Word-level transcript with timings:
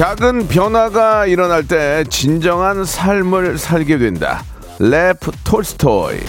작은 0.00 0.48
변화가 0.48 1.26
일어날 1.26 1.68
때 1.68 2.04
진정한 2.08 2.86
삶을 2.86 3.58
살게 3.58 3.98
된다 3.98 4.42
레프 4.78 5.30
톨스토이 5.44 6.20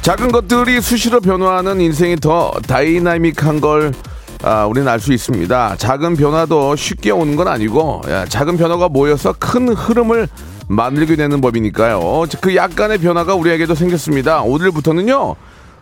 작은 0.00 0.32
것들이 0.32 0.80
수시로 0.80 1.20
변화하는 1.20 1.82
인생이 1.82 2.16
더 2.16 2.50
다이나믹한 2.66 3.60
걸 3.60 3.92
아, 4.42 4.64
우리는 4.64 4.88
알 4.88 4.98
수 4.98 5.12
있습니다. 5.12 5.76
작은 5.76 6.16
변화도 6.16 6.74
쉽게 6.74 7.10
오는 7.10 7.36
건 7.36 7.48
아니고 7.48 8.00
야, 8.08 8.24
작은 8.24 8.56
변화가 8.56 8.88
모여서 8.88 9.34
큰 9.38 9.68
흐름을 9.68 10.26
만들게 10.76 11.16
되는 11.16 11.40
법이니까요. 11.40 12.24
그 12.40 12.56
약간의 12.56 12.98
변화가 12.98 13.34
우리에게도 13.34 13.74
생겼습니다. 13.74 14.42
오늘부터는요. 14.42 15.36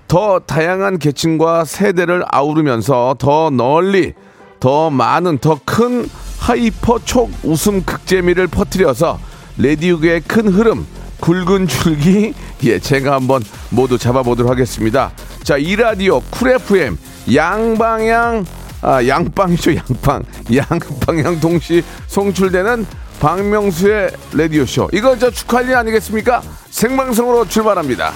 더 0.09 0.41
다양한 0.41 0.99
계층과 0.99 1.65
세대를 1.65 2.25
아우르면서 2.29 3.15
더 3.19 3.51
널리 3.51 4.15
더 4.59 4.91
많은 4.91 5.39
더 5.39 5.59
큰 5.65 6.09
hyper 6.41 6.99
촉 7.05 7.31
웃음 7.45 7.85
극재미를 7.85 8.49
퍼뜨려서 8.49 9.21
라디오의 9.59 10.23
큰 10.23 10.49
흐름 10.49 10.85
굵은 11.21 11.69
줄기 11.69 12.35
예 12.65 12.79
제가 12.81 13.13
한번 13.15 13.43
모두 13.71 13.97
잡아보도록 13.97 14.51
하겠습니다. 14.51 15.13
자 15.45 15.57
이 15.57 15.77
라디오 15.77 16.21
쿨 16.31 16.51
FM 16.55 16.99
양방향 17.33 18.45
아 18.83 19.07
양방이죠 19.07 19.77
양방 19.77 20.23
양방향 20.57 21.39
동시 21.41 21.85
송출되는 22.09 22.87
박명수의 23.21 24.11
라디오 24.33 24.65
쇼 24.65 24.89
이거 24.93 25.17
저 25.17 25.31
축하할 25.31 25.69
일 25.69 25.77
아니겠습니까? 25.77 26.43
생방송으로 26.71 27.47
출발합니다. 27.47 28.13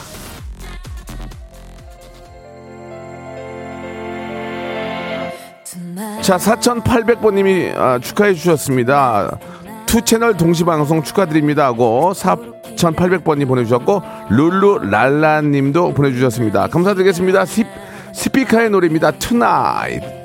자, 6.22 6.38
4,800번님이 6.38 7.76
아, 7.76 7.98
축하해 7.98 8.32
주셨습니다. 8.32 9.38
two 9.84 10.00
채널 10.00 10.36
동시 10.36 10.64
방송 10.64 11.02
축하드립니다 11.02 11.66
하고 11.66 12.12
4,800번님 12.14 13.46
보내주셨고 13.46 14.02
룰루랄라님도 14.30 15.92
보내주셨습니다. 15.92 16.68
감사드리겠습니다. 16.68 17.44
스, 17.44 17.64
스피카의 18.14 18.70
노래입니다. 18.70 19.10
Tonight, 19.12 20.23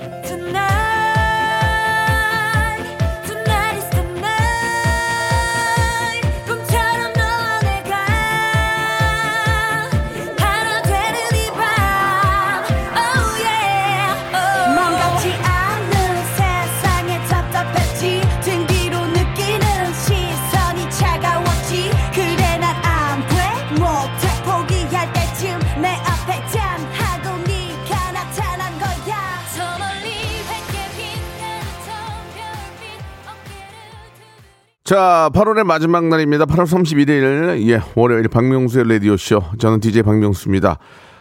자, 34.90 35.30
8월의 35.36 35.66
마지막 35.66 36.06
날입니다. 36.06 36.46
8월 36.46 36.64
31일, 36.64 37.70
예, 37.70 37.80
월요일 37.94 38.28
박명수의 38.28 38.90
라디오쇼. 38.90 39.44
저는 39.60 39.82
DJ 39.82 40.02
박명수입니다. 40.02 40.80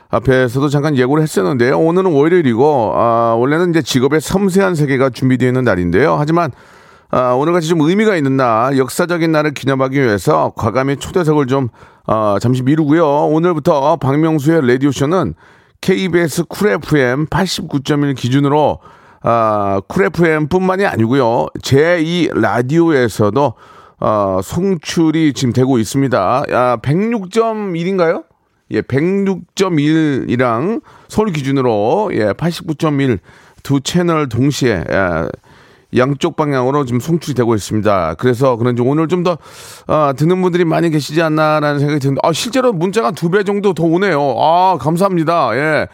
앞에서도 0.08 0.70
잠깐 0.70 0.96
예고를 0.96 1.22
했었는데요. 1.22 1.78
오늘은 1.78 2.10
월요일이고, 2.10 2.92
아, 2.94 3.34
원래는 3.38 3.68
이제 3.68 3.82
직업의 3.82 4.22
섬세한 4.22 4.74
세계가 4.74 5.10
준비되어 5.10 5.48
있는 5.48 5.64
날인데요. 5.64 6.16
하지만, 6.18 6.50
아, 7.10 7.32
오늘같이 7.32 7.68
좀 7.68 7.82
의미가 7.82 8.16
있는 8.16 8.38
날, 8.38 8.78
역사적인 8.78 9.30
날을 9.30 9.52
기념하기 9.52 10.00
위해서 10.00 10.54
과감히 10.56 10.96
초대석을 10.96 11.46
좀, 11.46 11.68
아, 12.06 12.38
잠시 12.40 12.62
미루고요. 12.62 13.06
오늘부터 13.26 13.96
박명수의 13.96 14.66
라디오쇼는 14.66 15.34
KBS 15.82 16.44
쿨 16.44 16.70
FM 16.70 17.26
89.1 17.26 18.16
기준으로 18.16 18.78
아, 19.22 19.80
쿨 19.88 20.04
FM뿐만이 20.06 20.86
아니고요. 20.86 21.46
제2 21.62 22.38
라디오에서도 22.40 23.54
어, 24.00 24.40
송출이 24.42 25.32
지금 25.32 25.52
되고 25.52 25.78
있습니다. 25.78 26.44
아, 26.52 26.76
106.1인가요? 26.82 28.24
예, 28.70 28.80
106.1이랑 28.82 30.82
서울 31.08 31.32
기준으로 31.32 32.10
예, 32.12 32.32
89.1 32.32 33.18
두 33.62 33.80
채널 33.80 34.28
동시에 34.28 34.84
예, 34.88 35.28
양쪽 35.96 36.36
방향으로 36.36 36.84
지금 36.84 37.00
송출이 37.00 37.34
되고 37.34 37.54
있습니다. 37.54 38.14
그래서 38.18 38.56
그런지 38.56 38.82
오늘 38.82 39.08
좀더 39.08 39.38
아, 39.86 40.12
듣는 40.16 40.42
분들이 40.42 40.64
많이 40.64 40.90
계시지 40.90 41.20
않나라는 41.22 41.78
생각이 41.80 42.00
드는데 42.00 42.20
아, 42.22 42.32
실제로 42.32 42.72
문자가 42.72 43.10
두 43.10 43.30
배 43.30 43.42
정도 43.42 43.72
더 43.74 43.84
오네요. 43.84 44.36
아, 44.38 44.76
감사합니다. 44.78 45.56
예. 45.56 45.88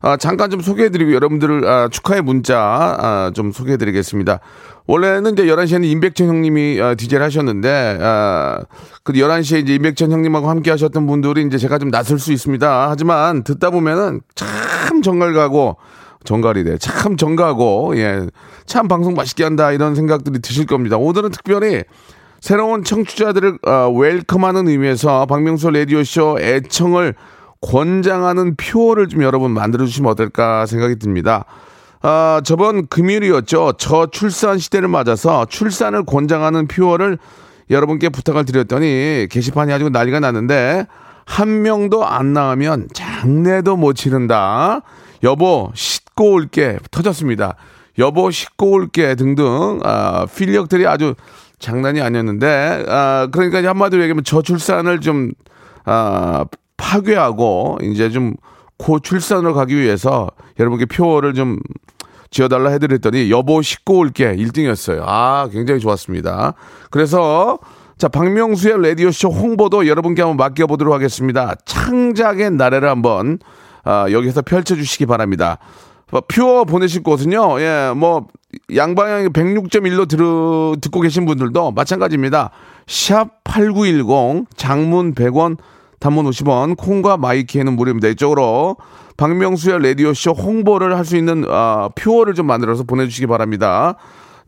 아, 0.00 0.16
잠깐 0.16 0.50
좀 0.50 0.60
소개해드리고 0.60 1.12
여러분들을 1.14 1.66
아, 1.66 1.88
축하의 1.88 2.22
문자 2.22 2.58
아, 2.58 3.30
좀 3.34 3.52
소개해드리겠습니다. 3.52 4.40
원래는 4.86 5.32
이제 5.32 5.44
11시에는 5.46 5.84
임백천 5.84 6.28
형님이 6.28 6.80
아, 6.80 6.94
DJ를 6.94 7.24
하셨는데, 7.24 7.98
아, 8.00 8.60
그 9.02 9.12
11시에 9.12 9.62
이제 9.62 9.74
임백천 9.74 10.12
형님하고 10.12 10.48
함께 10.48 10.70
하셨던 10.70 11.06
분들이 11.06 11.44
이제 11.44 11.58
제가 11.58 11.78
좀 11.78 11.90
낯설 11.90 12.18
수 12.18 12.32
있습니다. 12.32 12.90
하지만 12.90 13.42
듣다 13.42 13.70
보면은 13.70 14.20
참 14.34 15.02
정갈 15.02 15.32
가고, 15.32 15.76
정갈이래. 16.24 16.78
참 16.78 17.16
정가고, 17.16 17.96
예. 17.96 18.26
참 18.66 18.88
방송 18.88 19.14
맛있게 19.14 19.44
한다. 19.44 19.72
이런 19.72 19.94
생각들이 19.94 20.40
드실 20.40 20.66
겁니다. 20.66 20.96
오늘은 20.96 21.30
특별히 21.30 21.84
새로운 22.40 22.84
청취자들을 22.84 23.58
어, 23.66 23.90
웰컴하는 23.90 24.68
의미에서 24.68 25.26
박명수 25.26 25.70
라디오쇼 25.70 26.38
애청을 26.40 27.14
권장하는 27.66 28.54
표어를 28.56 29.08
좀 29.08 29.22
여러분 29.22 29.50
만들어주시면 29.50 30.10
어떨까 30.12 30.66
생각이 30.66 30.96
듭니다. 30.96 31.44
아, 32.00 32.40
저번 32.44 32.86
금요일이었죠. 32.86 33.72
저출산 33.78 34.58
시대를 34.58 34.88
맞아서 34.88 35.44
출산을 35.46 36.04
권장하는 36.04 36.68
표어를 36.68 37.18
여러분께 37.68 38.10
부탁을 38.10 38.44
드렸더니 38.44 39.26
게시판이 39.28 39.72
아주 39.72 39.88
난리가 39.88 40.20
났는데 40.20 40.86
한 41.24 41.62
명도 41.62 42.06
안 42.06 42.32
나오면 42.32 42.88
장례도 42.92 43.76
못 43.76 43.94
치른다. 43.94 44.82
여보 45.24 45.72
씻고 45.74 46.32
올게 46.32 46.78
터졌습니다. 46.92 47.56
여보 47.98 48.30
씻고 48.30 48.70
올게 48.70 49.16
등등 49.16 49.80
아, 49.82 50.26
필력들이 50.26 50.86
아주 50.86 51.14
장난이 51.58 52.00
아니었는데 52.00 52.84
아, 52.86 53.28
그러니까 53.32 53.68
한마디로 53.68 54.02
얘기하면 54.02 54.22
저출산을 54.22 55.00
좀 55.00 55.32
아, 55.84 56.44
파괴하고 56.76 57.78
이제 57.82 58.10
좀 58.10 58.34
고출산으로 58.78 59.54
가기 59.54 59.76
위해서 59.76 60.28
여러분께 60.58 60.86
표어를 60.86 61.34
좀 61.34 61.58
지어달라 62.30 62.70
해드렸더니 62.70 63.30
여보 63.30 63.62
씻고 63.62 63.98
올게 63.98 64.34
1등이었어요. 64.36 65.02
아 65.06 65.48
굉장히 65.52 65.80
좋았습니다. 65.80 66.54
그래서 66.90 67.58
자 67.96 68.08
박명수의 68.08 68.82
라디오쇼 68.82 69.30
홍보도 69.30 69.86
여러분께 69.86 70.22
한번 70.22 70.36
맡겨보도록 70.36 70.92
하겠습니다. 70.92 71.54
창작의 71.64 72.50
나래를 72.50 72.88
한번 72.88 73.38
아, 73.86 74.10
여기서 74.10 74.42
펼쳐주시기 74.42 75.06
바랍니다. 75.06 75.58
뭐, 76.10 76.20
퓨어 76.26 76.64
보내실 76.64 77.02
곳은요, 77.02 77.60
예, 77.60 77.92
뭐, 77.96 78.26
양방향 78.74 79.32
106.1로 79.32 80.08
들 80.08 80.80
듣고 80.80 81.00
계신 81.00 81.24
분들도 81.24 81.70
마찬가지입니다. 81.70 82.50
샵 82.86 83.44
8910, 83.44 84.46
장문 84.56 85.14
100원, 85.14 85.56
단문 85.98 86.26
50원, 86.26 86.76
콩과 86.76 87.16
마이케이는 87.16 87.74
무료입니다. 87.74 88.08
이쪽으로 88.08 88.76
박명수의 89.16 89.82
라디오쇼 89.82 90.32
홍보를 90.32 90.96
할 90.96 91.04
수 91.04 91.16
있는, 91.16 91.44
아, 91.48 91.88
표어를 91.94 92.34
좀 92.34 92.46
만들어서 92.46 92.84
보내주시기 92.84 93.26
바랍니다. 93.26 93.96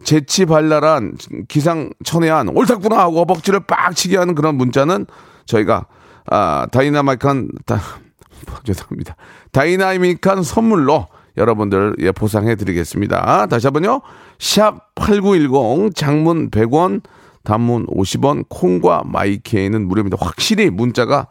재치발랄한 0.04 1.14
기상천외한 1.48 2.48
옳다구나 2.48 2.98
하고 2.98 3.20
허벅지를 3.20 3.60
빡 3.60 3.96
치게 3.96 4.16
하는 4.16 4.34
그런 4.34 4.56
문자는 4.56 5.06
저희가 5.46 5.86
아, 6.30 6.66
다이나마이크한, 6.70 7.48
다, 7.64 7.80
죄송합니다. 8.64 9.16
다이나믹한 9.52 10.42
선물로 10.42 11.06
여러분들 11.36 11.94
예, 12.00 12.12
보상해 12.12 12.54
드리겠습니다. 12.56 13.46
다시 13.46 13.66
한번요. 13.66 14.02
샵 14.38 14.94
8910 14.96 15.94
장문 15.94 16.50
100원 16.50 17.02
단문 17.44 17.86
50원 17.86 18.44
콩과 18.48 19.04
마이케이는 19.06 19.86
무료입니다. 19.88 20.16
확실히 20.20 20.68
문자가 20.70 21.28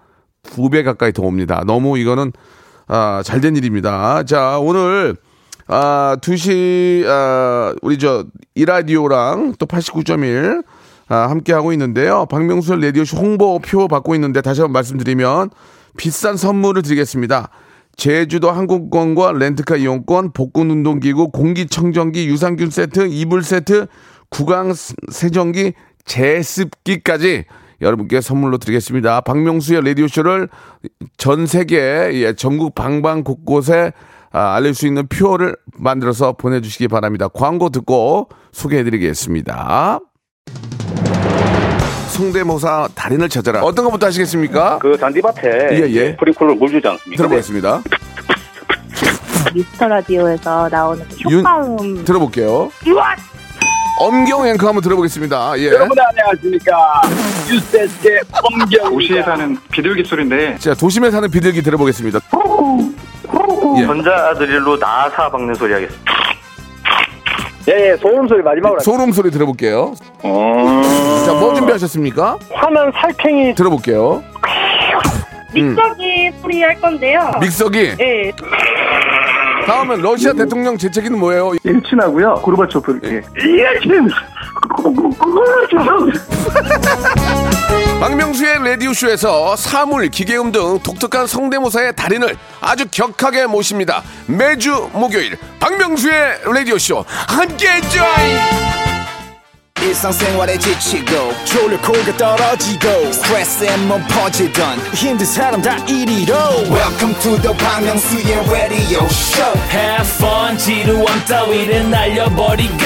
두 0.53 0.69
배 0.69 0.83
가까이 0.83 1.13
더 1.13 1.23
옵니다. 1.23 1.63
너무 1.65 1.97
이거는 1.97 2.31
아, 2.87 3.21
잘된 3.23 3.55
일입니다. 3.55 4.23
자, 4.23 4.57
오늘 4.59 5.15
아, 5.67 6.17
2시 6.21 7.05
아, 7.05 7.73
우리 7.81 7.99
저 7.99 8.25
이라디오랑 8.55 9.55
또 9.59 9.65
89.1 9.65 10.63
아, 11.09 11.15
함께 11.29 11.53
하고 11.53 11.71
있는데요. 11.73 12.25
박명수의 12.29 12.81
라디오쇼 12.81 13.17
홍보표 13.17 13.87
받고 13.87 14.15
있는데 14.15 14.41
다시 14.41 14.61
한번 14.61 14.73
말씀드리면 14.73 15.49
비싼 15.97 16.37
선물을 16.37 16.81
드리겠습니다. 16.81 17.49
제주도 17.95 18.51
항공권과 18.51 19.31
렌트카 19.33 19.77
이용권, 19.77 20.31
복근 20.33 20.69
운동기구, 20.69 21.31
공기청정기, 21.31 22.27
유산균 22.27 22.69
세트, 22.69 23.07
이불 23.07 23.43
세트, 23.43 23.87
구강 24.29 24.73
세정기, 25.11 25.73
제습기까지 26.05 27.45
여러분께 27.81 28.21
선물로 28.21 28.57
드리겠습니다. 28.57 29.21
박명수의 29.21 29.81
라디오쇼를 29.85 30.49
전 31.17 31.45
세계, 31.45 31.77
예, 32.13 32.33
전국 32.33 32.73
방방 32.75 33.23
곳곳에 33.23 33.91
아, 34.31 34.55
알릴 34.55 34.73
수 34.73 34.87
있는 34.87 35.07
표를 35.07 35.55
만들어서 35.77 36.33
보내주시기 36.33 36.87
바랍니다. 36.89 37.27
광고 37.27 37.69
듣고 37.69 38.29
소개해드리겠습니다. 38.51 39.99
성대모사 42.09 42.89
달인을 42.95 43.29
찾아라. 43.29 43.61
어떤 43.61 43.85
것부터 43.85 44.07
하시겠습니까? 44.07 44.79
그 44.79 44.97
잔디밭에 44.97 45.49
예, 45.71 45.89
예. 45.91 46.15
프리콜로 46.17 46.55
물 46.55 46.69
주지 46.69 46.87
않습니까? 46.87 47.17
들어보겠습니다. 47.17 47.83
미스터 49.53 49.87
라디오에서 49.87 50.67
나오는 50.69 51.05
그 51.07 51.31
윤- 51.31 51.39
효과음 51.39 52.03
들어볼게요. 52.05 52.69
엄경 53.99 54.45
앵커 54.47 54.67
한번 54.67 54.81
들어보겠습니다. 54.83 55.53
예. 55.59 55.67
여러분 55.67 55.97
안녕하십니까 55.99 57.01
뉴스데스의 57.49 58.21
엄경 58.43 58.91
도시에 58.91 59.23
사는 59.23 59.57
비둘기 59.71 60.03
소리인데 60.05 60.57
자, 60.59 60.73
도심에 60.75 61.09
사는 61.11 61.29
비둘기 61.29 61.61
들어보겠습니다. 61.63 62.19
예. 63.79 63.85
전자 63.85 64.33
드릴로 64.35 64.77
나사 64.77 65.29
박는 65.29 65.55
소리 65.55 65.73
하겠습니다 65.73 66.11
예 67.69 67.91
예 67.91 67.97
소음 67.97 68.27
소리 68.29 68.41
마지막으로 68.41 68.79
소름 68.79 69.11
소리 69.11 69.29
들어볼게요. 69.29 69.93
자, 71.25 71.33
뭐 71.33 71.53
준비하셨습니까? 71.53 72.37
화난 72.53 72.91
살쾡이 72.93 73.55
들어볼게요. 73.55 74.23
믹서기 75.53 76.31
소리 76.41 76.61
할 76.61 76.79
건데요. 76.79 77.31
믹서기. 77.41 77.95
예. 77.99 78.31
다음은 79.67 80.01
러시아 80.01 80.31
대통령 80.31 80.77
재채기는 80.77 81.19
뭐예요? 81.19 81.51
일친하고요 81.63 82.35
고르바초프 82.35 83.01
예. 83.03 83.17
박명수의 87.99 88.63
라디오쇼에서 88.63 89.55
사물, 89.57 90.07
기계음 90.09 90.51
등 90.51 90.79
독특한 90.79 91.27
성대모사의 91.27 91.95
달인을 91.95 92.37
아주 92.61 92.85
격하게 92.89 93.47
모십니다. 93.47 94.03
매주 94.27 94.89
목요일 94.93 95.37
박명수의 95.59 96.43
라디오쇼 96.45 97.03
함께해 97.07 97.81
줘요. 97.81 98.86
일상생활에 99.87 100.57
지치고, 100.57 101.31
졸려 101.45 101.79
코가 101.81 102.17
떨어지고, 102.17 103.11
스트레스에 103.13 103.77
몸 103.87 104.03
퍼지던, 104.07 104.79
힘든 104.93 105.25
사람 105.25 105.61
다 105.61 105.77
이리로. 105.85 106.35
welcome 106.69 107.13
to 107.21 107.37
the 107.41 107.53
Bang 107.57 107.85
Myung-soo's 107.85 108.49
radio 108.51 109.05
show 109.05 109.53
Have 109.71 110.07
fun 110.15 110.57
지루함 110.57 111.25
따위를 111.25 111.89
날려버리고 111.89 112.83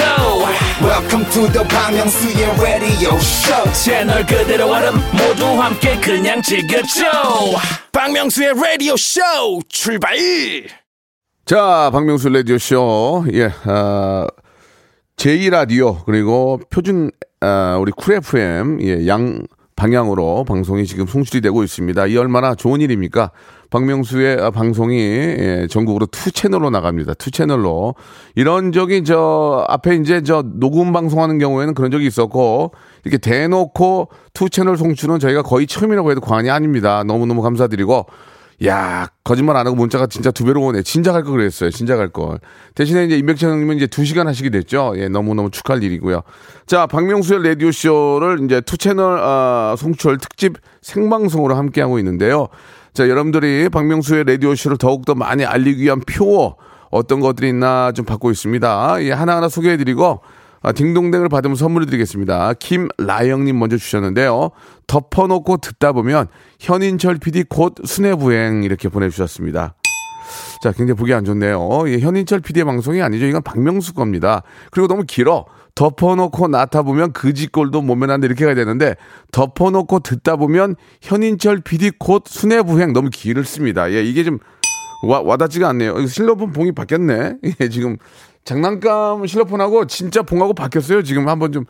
welcome 0.80 1.24
to 1.30 1.48
the 1.52 1.66
Bang 1.68 1.96
Myung-soo's 1.96 2.60
radio 2.60 3.16
show 3.16 3.72
채널 3.72 4.24
그대로 4.26 4.70
얼음 4.70 4.94
모두 5.12 5.46
함께 5.60 5.96
그냥 6.00 6.40
즐겨줘 6.42 7.04
박명수의 7.92 8.50
radio 8.50 8.94
show 8.94 9.60
출발 9.68 10.16
자, 11.44 11.90
박명수 11.92 12.28
라디오쇼. 12.28 13.26
예, 13.32 13.50
아, 13.64 14.26
제2라디오, 15.22 16.04
그리고 16.04 16.58
표준, 16.68 17.12
아, 17.40 17.78
우리 17.80 17.92
쿨 17.92 18.14
FM, 18.14 18.78
예, 18.82 19.06
양 19.06 19.46
방향으로 19.76 20.44
방송이 20.44 20.84
지금 20.84 21.06
송출이 21.06 21.40
되고 21.40 21.62
있습니다. 21.62 22.06
이 22.08 22.16
얼마나 22.16 22.56
좋은 22.56 22.80
일입니까? 22.80 23.30
박명수의 23.70 24.38
아, 24.40 24.50
방송이 24.50 24.98
예, 24.98 25.66
전국으로 25.70 26.06
two 26.06 26.32
채널로 26.32 26.70
나갑니다. 26.70 27.14
two 27.14 27.30
채널로. 27.30 27.94
이런 28.34 28.72
적이 28.72 29.04
저 29.04 29.64
앞에 29.68 29.94
이제 29.94 30.24
저 30.24 30.42
녹음 30.44 30.92
방송하는 30.92 31.38
경우에는 31.38 31.74
그런 31.74 31.92
적이 31.92 32.08
있었고 32.08 32.72
이렇게 33.04 33.18
대놓고 33.18 34.08
two 34.34 34.50
채널 34.50 34.76
송출은 34.76 35.20
저희가 35.20 35.42
거의 35.42 35.68
처음이라고 35.68 36.10
해도 36.10 36.20
과언이 36.20 36.50
아닙니다. 36.50 37.04
너무 37.04 37.26
너무 37.26 37.42
감사드리고 37.42 38.06
야 38.64 39.08
거짓말 39.24 39.56
안 39.56 39.66
하고 39.66 39.76
문자가 39.76 40.06
진짜 40.06 40.30
두 40.30 40.44
배로 40.44 40.62
오네. 40.62 40.82
진작 40.82 41.14
할 41.14 41.24
걸 41.24 41.32
그랬어요. 41.38 41.70
진작 41.70 41.98
할 41.98 42.08
걸. 42.08 42.38
대신에 42.74 43.04
이제 43.04 43.16
임백천 43.18 43.50
형님은 43.50 43.76
이제 43.76 43.86
두 43.86 44.04
시간 44.04 44.28
하시게 44.28 44.50
됐죠. 44.50 44.94
예, 44.96 45.08
너무너무 45.08 45.50
축하할 45.50 45.82
일이고요. 45.82 46.22
자, 46.66 46.86
박명수의 46.86 47.42
라디오쇼를 47.42 48.40
이제 48.44 48.60
two 48.60 48.76
채널, 48.76 49.18
아, 49.20 49.74
송출 49.76 50.18
특집 50.18 50.54
생방송으로 50.80 51.54
함께하고 51.56 51.98
있는데요. 51.98 52.48
자, 52.94 53.08
여러분들이 53.08 53.68
박명수의 53.68 54.24
라디오쇼를 54.24 54.76
더욱더 54.78 55.14
많이 55.14 55.44
알리기 55.44 55.82
위한 55.82 56.00
표어 56.00 56.56
어떤 56.90 57.20
것들이 57.20 57.48
있나 57.48 57.90
좀 57.92 58.04
받고 58.04 58.30
있습니다. 58.30 58.96
예, 59.02 59.12
하나하나 59.12 59.48
소개해드리고 59.48 60.20
아, 60.64 60.70
딩동댕을 60.70 61.28
받으면 61.28 61.56
선물을 61.56 61.86
드리겠습니다. 61.86 62.52
김라영님 62.54 63.58
먼저 63.58 63.76
주셨는데요. 63.76 64.50
덮어놓고 64.92 65.56
듣다 65.56 65.92
보면 65.92 66.26
현인철 66.60 67.16
PD 67.16 67.44
곧 67.44 67.76
순회부행 67.82 68.62
이렇게 68.62 68.90
보내주셨습니다. 68.90 69.74
자, 70.62 70.72
굉장히 70.72 70.98
보기 70.98 71.14
안 71.14 71.24
좋네요. 71.24 71.84
예, 71.86 71.98
현인철 71.98 72.40
PD의 72.40 72.66
방송이 72.66 73.00
아니죠. 73.00 73.24
이건 73.24 73.42
박명수 73.42 73.94
겁니다. 73.94 74.42
그리고 74.70 74.88
너무 74.88 75.04
길어. 75.06 75.46
덮어놓고 75.74 76.48
나타 76.48 76.82
보면 76.82 77.12
그지꼴도 77.14 77.80
못 77.80 77.96
면한데 77.96 78.26
이렇게 78.26 78.44
가야 78.44 78.54
되는데 78.54 78.94
덮어놓고 79.32 80.00
듣다 80.00 80.36
보면 80.36 80.76
현인철 81.00 81.62
PD 81.62 81.92
곧 81.98 82.24
순회부행 82.26 82.92
너무 82.92 83.08
길을 83.08 83.46
씁니다. 83.46 83.90
예, 83.90 84.02
이게 84.02 84.24
좀 84.24 84.38
와, 85.04 85.22
와닿지가 85.22 85.70
않네요. 85.70 86.06
실로폰 86.06 86.52
봉이 86.52 86.72
바뀌었네. 86.72 87.36
예, 87.60 87.68
지금 87.70 87.96
장난감 88.44 89.26
실로폰하고 89.26 89.86
진짜 89.86 90.22
봉하고 90.22 90.52
바뀌었어요. 90.54 91.02
지금 91.02 91.28
한번 91.28 91.52
좀, 91.52 91.64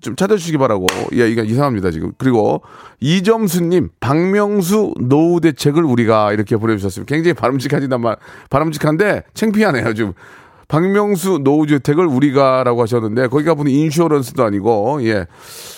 좀 0.00 0.16
찾아주시기 0.16 0.58
바라고. 0.58 0.86
예, 1.14 1.28
이거 1.28 1.42
이상합니다, 1.42 1.90
지금. 1.90 2.12
그리고 2.18 2.62
이점수님, 3.00 3.90
박명수 4.00 4.94
노후 5.00 5.40
대책을 5.40 5.84
우리가 5.84 6.32
이렇게 6.32 6.56
보내주셨습니다. 6.56 7.08
굉장히 7.12 7.34
바람직하지단 7.34 8.00
말, 8.00 8.16
바람직한데 8.50 9.22
창피하네요, 9.34 9.94
좀. 9.94 10.14
박명수 10.68 11.40
노후대책을 11.42 12.06
우리가라고 12.06 12.82
하셨는데 12.82 13.28
거기가 13.28 13.54
보니 13.54 13.72
인슈어런스도 13.72 14.44
아니고 14.44 15.00
예 15.04 15.26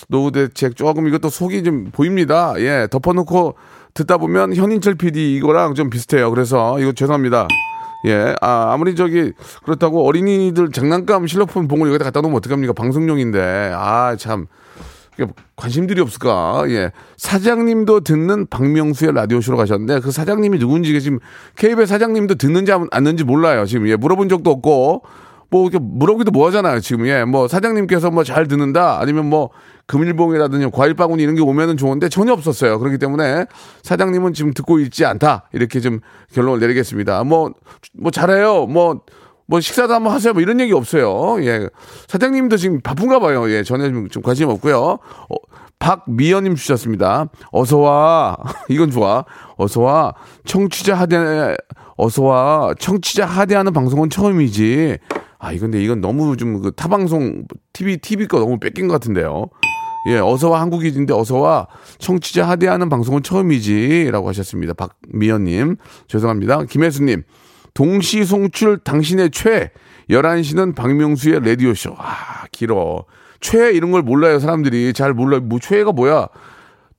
노후대책 0.09 0.75
조금 0.75 1.07
이것도 1.07 1.29
속이 1.29 1.63
좀 1.63 1.91
보입니다 1.91 2.53
예 2.57 2.87
덮어놓고 2.91 3.55
듣다 3.93 4.17
보면 4.17 4.53
현인철 4.53 4.95
PD 4.95 5.37
이거랑 5.37 5.75
좀 5.75 5.89
비슷해요 5.89 6.29
그래서 6.29 6.77
이거 6.79 6.91
죄송합니다 6.91 7.47
예, 8.07 8.35
아, 8.41 8.73
아무리 8.73 8.95
저기, 8.95 9.31
그렇다고 9.63 10.05
어린이들 10.05 10.71
장난감 10.71 11.27
실로폰 11.27 11.67
봉을 11.67 11.89
여기다 11.89 12.05
갖다 12.05 12.21
놓으면 12.21 12.37
어떡합니까? 12.37 12.73
방송용인데. 12.73 13.73
아, 13.75 14.15
참. 14.17 14.47
관심들이 15.55 16.01
없을까? 16.01 16.63
예. 16.69 16.91
사장님도 17.17 17.99
듣는 17.99 18.47
박명수의 18.47 19.13
라디오쇼로 19.13 19.57
가셨는데 19.57 19.99
그 19.99 20.09
사장님이 20.09 20.57
누군지 20.57 20.99
지금 20.99 21.19
KBS 21.57 21.87
사장님도 21.87 22.35
듣는지 22.35 22.71
안 22.71 22.87
듣는지 22.89 23.23
몰라요. 23.23 23.65
지금 23.65 23.87
예, 23.87 23.95
물어본 23.95 24.29
적도 24.29 24.49
없고 24.49 25.03
뭐 25.51 25.63
이렇게 25.63 25.79
물어보기도 25.79 26.31
뭐 26.31 26.47
하잖아요. 26.47 26.79
지금 26.79 27.05
예. 27.07 27.25
뭐 27.25 27.47
사장님께서 27.47 28.09
뭐 28.09 28.23
잘 28.23 28.47
듣는다 28.47 28.99
아니면 29.01 29.25
뭐 29.29 29.49
금일봉이라든지 29.87 30.69
과일 30.71 30.93
바구니 30.93 31.21
이런 31.21 31.35
게 31.35 31.41
오면은 31.41 31.75
좋은데 31.75 32.07
전혀 32.07 32.31
없었어요. 32.31 32.79
그렇기 32.79 32.97
때문에 32.97 33.45
사장님은 33.83 34.33
지금 34.33 34.53
듣고 34.53 34.79
있지 34.79 35.05
않다. 35.05 35.49
이렇게 35.51 35.81
좀 35.81 35.99
결론을 36.33 36.61
내리겠습니다. 36.61 37.23
뭐뭐 37.25 38.11
잘해요. 38.13 38.67
뭐뭐 38.67 39.59
식사도 39.59 39.93
한번 39.93 40.13
하세요. 40.13 40.31
뭐 40.31 40.41
이런 40.41 40.61
얘기 40.61 40.71
없어요. 40.71 41.43
예. 41.43 41.67
사장님도 42.07 42.55
지금 42.55 42.79
바쁜가 42.79 43.19
봐요. 43.19 43.49
예. 43.51 43.63
전혀 43.63 43.89
좀, 43.89 44.07
좀 44.07 44.23
관심 44.23 44.47
없고요. 44.47 44.77
어, 44.79 45.35
박미연님 45.79 46.55
주셨습니다. 46.55 47.25
어서 47.51 47.79
와. 47.79 48.37
이건 48.69 48.89
좋아. 48.91 49.25
어서 49.57 49.81
와. 49.81 50.13
청취자 50.45 50.95
하대 50.95 51.57
어서 51.97 52.23
와. 52.23 52.73
청취자 52.79 53.25
하대하는 53.25 53.73
방송은 53.73 54.09
처음이지. 54.09 54.97
아, 55.41 55.51
이건데 55.51 55.81
이건 55.83 56.01
너무 56.01 56.37
좀 56.37 56.61
그 56.61 56.71
타방송 56.71 57.45
TV 57.73 57.97
TV 57.97 58.27
거 58.27 58.39
너무 58.39 58.59
뺏긴 58.59 58.87
것 58.87 58.93
같은데요. 58.93 59.49
예, 60.09 60.17
어서와 60.17 60.61
한국인인데 60.61 61.13
어서와 61.13 61.67
청취자 61.99 62.47
하대하는 62.47 62.89
방송은 62.89 63.23
처음이지라고 63.23 64.27
하셨습니다. 64.29 64.73
박미연님 64.73 65.77
죄송합니다. 66.07 66.65
김혜수님 66.65 67.23
동시 67.73 68.23
송출 68.25 68.79
당신의 68.79 69.31
최 69.31 69.71
11시는 70.09 70.75
박명수의 70.75 71.41
라디오 71.43 71.73
쇼. 71.73 71.95
아 71.97 72.45
길어. 72.51 73.05
최 73.39 73.71
이런 73.71 73.91
걸 73.91 74.01
몰라요 74.03 74.39
사람들이 74.39 74.93
잘 74.93 75.13
몰라요. 75.13 75.41
뭐 75.41 75.59
최가 75.59 75.91
뭐야? 75.91 76.27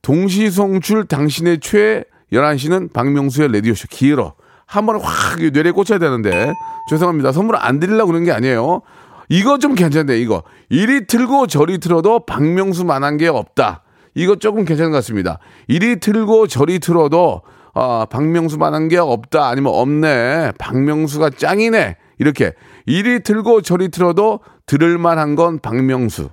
동시 0.00 0.50
송출 0.50 1.04
당신의 1.06 1.60
최 1.60 2.04
11시는 2.32 2.92
박명수의 2.92 3.52
라디오 3.52 3.74
쇼 3.74 3.86
길어. 3.90 4.34
한 4.72 4.86
번에 4.86 5.00
확 5.02 5.38
뇌리에 5.38 5.72
꽂혀야 5.72 5.98
되는데 5.98 6.54
죄송합니다. 6.88 7.32
선물 7.32 7.56
안 7.56 7.78
드리려고 7.78 8.06
그런 8.06 8.24
게 8.24 8.32
아니에요. 8.32 8.80
이거 9.28 9.58
좀 9.58 9.74
괜찮네 9.74 10.18
이거. 10.18 10.42
이리 10.70 11.06
틀고 11.06 11.46
저리 11.46 11.76
틀어도 11.76 12.20
박명수만한 12.24 13.18
게 13.18 13.28
없다. 13.28 13.82
이거 14.14 14.36
조금 14.36 14.64
괜찮은 14.64 14.90
것 14.90 14.96
같습니다. 14.98 15.38
이리 15.68 16.00
틀고 16.00 16.46
저리 16.46 16.78
틀어도 16.78 17.42
아, 17.74 18.06
박명수만한 18.10 18.88
게 18.88 18.96
없다. 18.96 19.46
아니면 19.46 19.74
없네. 19.74 20.52
박명수가 20.58 21.30
짱이네. 21.36 21.96
이렇게 22.18 22.54
이리 22.86 23.22
틀고 23.22 23.60
저리 23.60 23.90
틀어도 23.90 24.40
들을만한 24.64 25.34
건 25.36 25.58
박명수. 25.58 26.30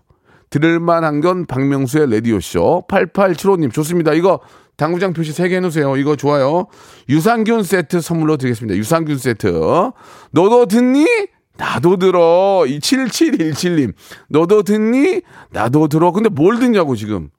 들을만한 0.50 1.20
건 1.20 1.46
박명수의 1.46 2.10
라디오쇼. 2.10 2.86
8875님 2.90 3.74
좋습니다. 3.74 4.14
이거 4.14 4.40
당구장 4.80 5.12
표시 5.12 5.34
3개 5.34 5.52
해놓으세요. 5.56 5.98
이거 5.98 6.16
좋아요. 6.16 6.68
유산균 7.10 7.64
세트 7.64 8.00
선물로 8.00 8.38
드리겠습니다. 8.38 8.78
유산균 8.78 9.18
세트. 9.18 9.92
너도 10.32 10.66
듣니? 10.68 11.06
나도 11.58 11.98
들어. 11.98 12.64
이 12.66 12.80
7717님. 12.80 13.94
너도 14.30 14.64
듣니? 14.64 15.22
나도 15.52 15.90
들어. 15.90 16.12
근데 16.14 16.30
뭘 16.30 16.60
듣냐고 16.60 16.96
지금. 16.96 17.30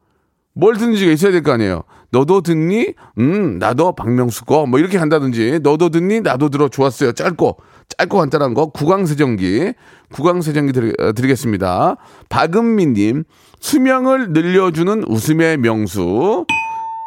뭘 0.53 0.77
듣는지가 0.77 1.11
있어야 1.13 1.33
될 1.33 1.43
거 1.43 1.53
아니에요. 1.53 1.85
너도 2.11 2.43
듣니? 2.43 2.93
음, 3.19 3.59
나도 3.59 3.95
박명수 3.95 4.45
거. 4.45 4.67
뭐 4.67 4.79
이렇게 4.79 4.99
한다든지. 4.99 5.61
너도 5.63 5.89
듣니? 5.89 6.21
나도 6.21 6.51
들어. 6.51 6.69
좋았어요. 6.69 7.13
짧고. 7.13 7.57
짧고 7.97 8.19
간단한 8.19 8.53
거. 8.53 8.67
구강세정기. 8.67 9.73
구강세정기 10.13 10.73
드리, 10.75 10.93
어, 10.99 11.13
드리겠습니다. 11.13 11.97
박은미님. 12.29 13.25
수명을 13.61 14.33
늘려주는 14.33 15.05
웃음의 15.09 15.57
명수. 15.59 16.45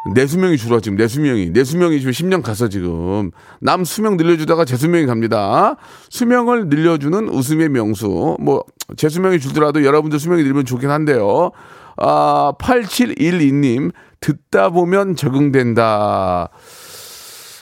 내 0.05 0.27
수명이 0.27 0.57
줄어 0.57 0.79
지금 0.81 0.97
내 0.97 1.07
수명이. 1.07 1.53
내 1.53 1.63
수명이 1.63 1.99
지금 1.99 2.11
10년 2.11 2.41
갔어 2.41 2.67
지금. 2.67 3.31
남 3.61 3.85
수명 3.85 4.17
늘려주다가 4.17 4.65
제 4.65 4.75
수명이 4.75 5.05
갑니다. 5.05 5.77
수명을 6.09 6.67
늘려주는 6.67 7.29
웃음의 7.29 7.69
명수. 7.69 8.37
뭐 8.39 8.63
제 8.97 9.07
수명이 9.09 9.39
줄더라도 9.39 9.85
여러분들 9.85 10.19
수명이 10.19 10.43
늘면 10.43 10.65
좋긴 10.65 10.89
한데요. 10.89 11.51
아 11.97 12.53
8712님 12.59 13.91
듣다 14.19 14.69
보면 14.69 15.15
적응된다. 15.15 16.49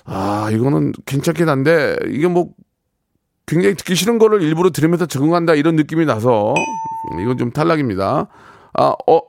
아 0.06 0.50
이거는 0.52 0.94
괜찮긴 1.06 1.48
한데 1.48 1.96
이게 2.10 2.28
뭐 2.28 2.50
굉장히 3.46 3.76
듣기 3.76 3.96
싫은 3.96 4.18
거를 4.18 4.42
일부러 4.42 4.72
들으면서 4.72 5.06
적응한다 5.06 5.54
이런 5.56 5.76
느낌이 5.76 6.06
나서 6.06 6.54
이건 7.22 7.38
좀 7.38 7.52
탈락입니다. 7.52 8.28
아 8.74 8.96
어 9.08 9.22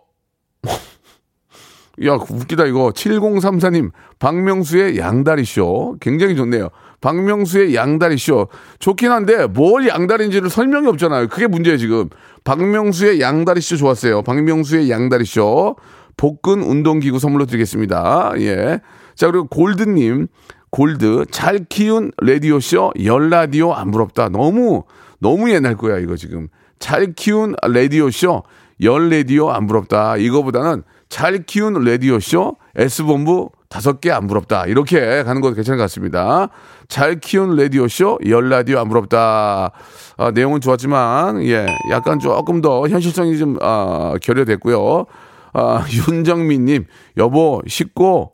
야, 2.04 2.12
웃기다, 2.14 2.64
이거. 2.64 2.90
7034님, 2.90 3.90
박명수의 4.18 4.98
양다리쇼. 4.98 5.96
굉장히 6.00 6.34
좋네요. 6.36 6.70
박명수의 7.00 7.74
양다리쇼. 7.74 8.48
좋긴 8.78 9.10
한데, 9.10 9.46
뭘 9.46 9.86
양다리인지를 9.86 10.48
설명이 10.48 10.86
없잖아요. 10.88 11.28
그게 11.28 11.46
문제예요, 11.46 11.76
지금. 11.76 12.08
박명수의 12.44 13.20
양다리쇼 13.20 13.76
좋았어요. 13.76 14.22
박명수의 14.22 14.90
양다리쇼. 14.90 15.76
복근 16.16 16.62
운동기구 16.62 17.18
선물로 17.18 17.46
드리겠습니다. 17.46 18.32
예. 18.38 18.80
자, 19.14 19.30
그리고 19.30 19.46
골드님, 19.48 20.28
골드. 20.70 21.26
잘 21.30 21.66
키운 21.68 22.10
라디오쇼. 22.22 22.92
열라디오 23.04 23.74
안 23.74 23.90
부럽다. 23.90 24.30
너무, 24.30 24.84
너무 25.20 25.50
옛날 25.50 25.76
거야, 25.76 25.98
이거 25.98 26.16
지금. 26.16 26.48
잘 26.78 27.12
키운 27.12 27.54
라디오쇼. 27.62 28.42
열 28.82 29.10
라디오 29.10 29.50
안 29.50 29.66
부럽다. 29.66 30.16
이거보다는 30.16 30.82
잘 31.12 31.44
키운 31.44 31.74
라디오쇼 31.74 32.56
S본부 32.74 33.50
다섯 33.68 34.00
개 34.00 34.10
안 34.10 34.26
부럽다. 34.26 34.64
이렇게 34.64 35.22
가는 35.22 35.42
것도 35.42 35.54
괜찮을 35.56 35.76
것 35.76 35.82
같습니다. 35.84 36.48
잘 36.88 37.20
키운 37.20 37.54
라디오쇼 37.54 38.20
열 38.28 38.48
라디오 38.48 38.78
안 38.78 38.88
부럽다. 38.88 39.72
아, 40.16 40.30
내용은 40.30 40.62
좋았지만, 40.62 41.44
예, 41.44 41.66
약간 41.90 42.18
조금 42.18 42.62
더 42.62 42.88
현실성이 42.88 43.36
좀, 43.36 43.58
아, 43.60 44.14
결여됐고요. 44.22 45.04
아, 45.52 45.84
윤정민님, 46.08 46.86
여보, 47.18 47.60
씻고 47.66 48.32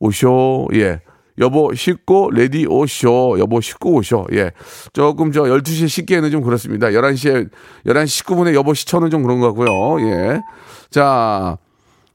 오쇼. 0.00 0.68
예. 0.74 1.00
여보, 1.38 1.72
씻고, 1.74 2.30
라디오쇼. 2.32 3.38
여보, 3.38 3.62
씻고 3.62 3.94
오쇼. 3.94 4.26
예. 4.34 4.50
조금 4.92 5.32
저 5.32 5.44
12시에 5.44 5.88
씻기에는 5.88 6.30
좀 6.30 6.42
그렇습니다. 6.42 6.88
11시에, 6.88 7.48
11시 7.86 8.24
19분에 8.26 8.52
여보 8.52 8.74
시천은 8.74 9.08
좀 9.08 9.22
그런 9.22 9.40
것 9.40 9.46
같고요. 9.54 10.06
예. 10.10 10.42
자, 10.90 11.56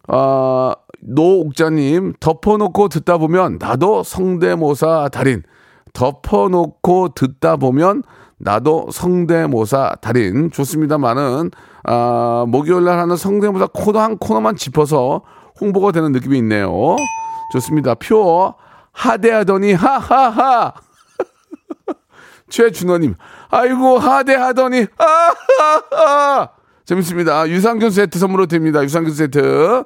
아, 0.07 0.73
노옥자님, 1.01 2.13
덮어놓고 2.19 2.87
듣다 2.89 3.17
보면 3.17 3.57
나도 3.59 4.03
성대모사 4.03 5.09
달인. 5.11 5.43
덮어놓고 5.93 7.09
듣다 7.09 7.57
보면 7.57 8.03
나도 8.37 8.89
성대모사 8.91 9.95
달인. 10.01 10.51
좋습니다만은, 10.51 11.51
아, 11.83 12.45
목요일 12.47 12.85
날 12.85 12.99
하는 12.99 13.15
성대모사 13.15 13.67
코너 13.73 13.99
한 13.99 14.17
코너만 14.17 14.55
짚어서 14.55 15.23
홍보가 15.59 15.91
되는 15.91 16.11
느낌이 16.11 16.37
있네요. 16.39 16.95
좋습니다. 17.51 17.95
표, 17.95 18.53
하대하더니, 18.91 19.73
하하하! 19.73 20.73
최준호님, 22.49 23.15
아이고, 23.49 23.97
하대하더니, 23.99 24.87
하하하! 24.97 26.56
재밌습니다. 26.87 27.49
유산균 27.49 27.91
세트 27.91 28.17
선물로 28.17 28.45
드립니다. 28.45 28.81
유산균 28.81 29.13
세트. 29.13 29.83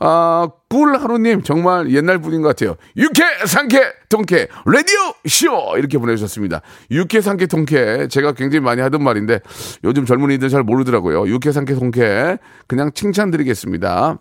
아, 0.00 0.48
꿀하루님, 0.70 1.42
정말 1.42 1.90
옛날 1.92 2.20
분인 2.20 2.40
것 2.40 2.48
같아요. 2.48 2.76
육회, 2.96 3.46
상쾌, 3.46 3.82
통쾌, 4.08 4.48
라디오 4.64 4.98
쇼! 5.26 5.76
이렇게 5.76 5.98
보내주셨습니다. 5.98 6.62
육회, 6.90 7.20
상쾌, 7.20 7.46
통쾌. 7.46 8.08
제가 8.08 8.32
굉장히 8.32 8.60
많이 8.64 8.80
하던 8.80 9.02
말인데, 9.02 9.40
요즘 9.84 10.06
젊은이들 10.06 10.48
잘 10.48 10.62
모르더라고요. 10.62 11.26
육회, 11.28 11.52
상쾌, 11.52 11.74
통쾌. 11.74 12.38
그냥 12.66 12.92
칭찬드리겠습니다. 12.94 14.18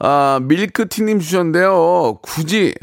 아, 0.00 0.40
밀크티님 0.42 1.20
주셨는데요. 1.20 2.18
굳이 2.22 2.74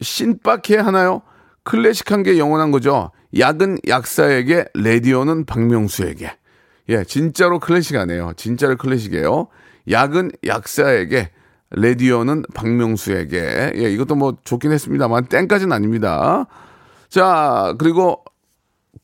신박해 0.00 0.78
하나요? 0.78 1.22
클래식한 1.62 2.22
게 2.24 2.38
영원한 2.38 2.70
거죠. 2.72 3.12
약은 3.38 3.78
약사에게, 3.86 4.64
라디오는 4.74 5.44
박명수에게. 5.44 6.39
예, 6.90 7.04
진짜로 7.04 7.58
클래식하네요. 7.58 8.32
진짜로 8.36 8.76
클래식이에요. 8.76 9.48
약은 9.88 10.32
약사에게, 10.44 11.30
라디오는 11.70 12.42
박명수에게. 12.52 13.72
예, 13.76 13.92
이것도 13.92 14.16
뭐 14.16 14.36
좋긴 14.44 14.72
했습니다만 14.72 15.26
땡까지는 15.26 15.72
아닙니다. 15.72 16.46
자, 17.08 17.74
그리고 17.78 18.24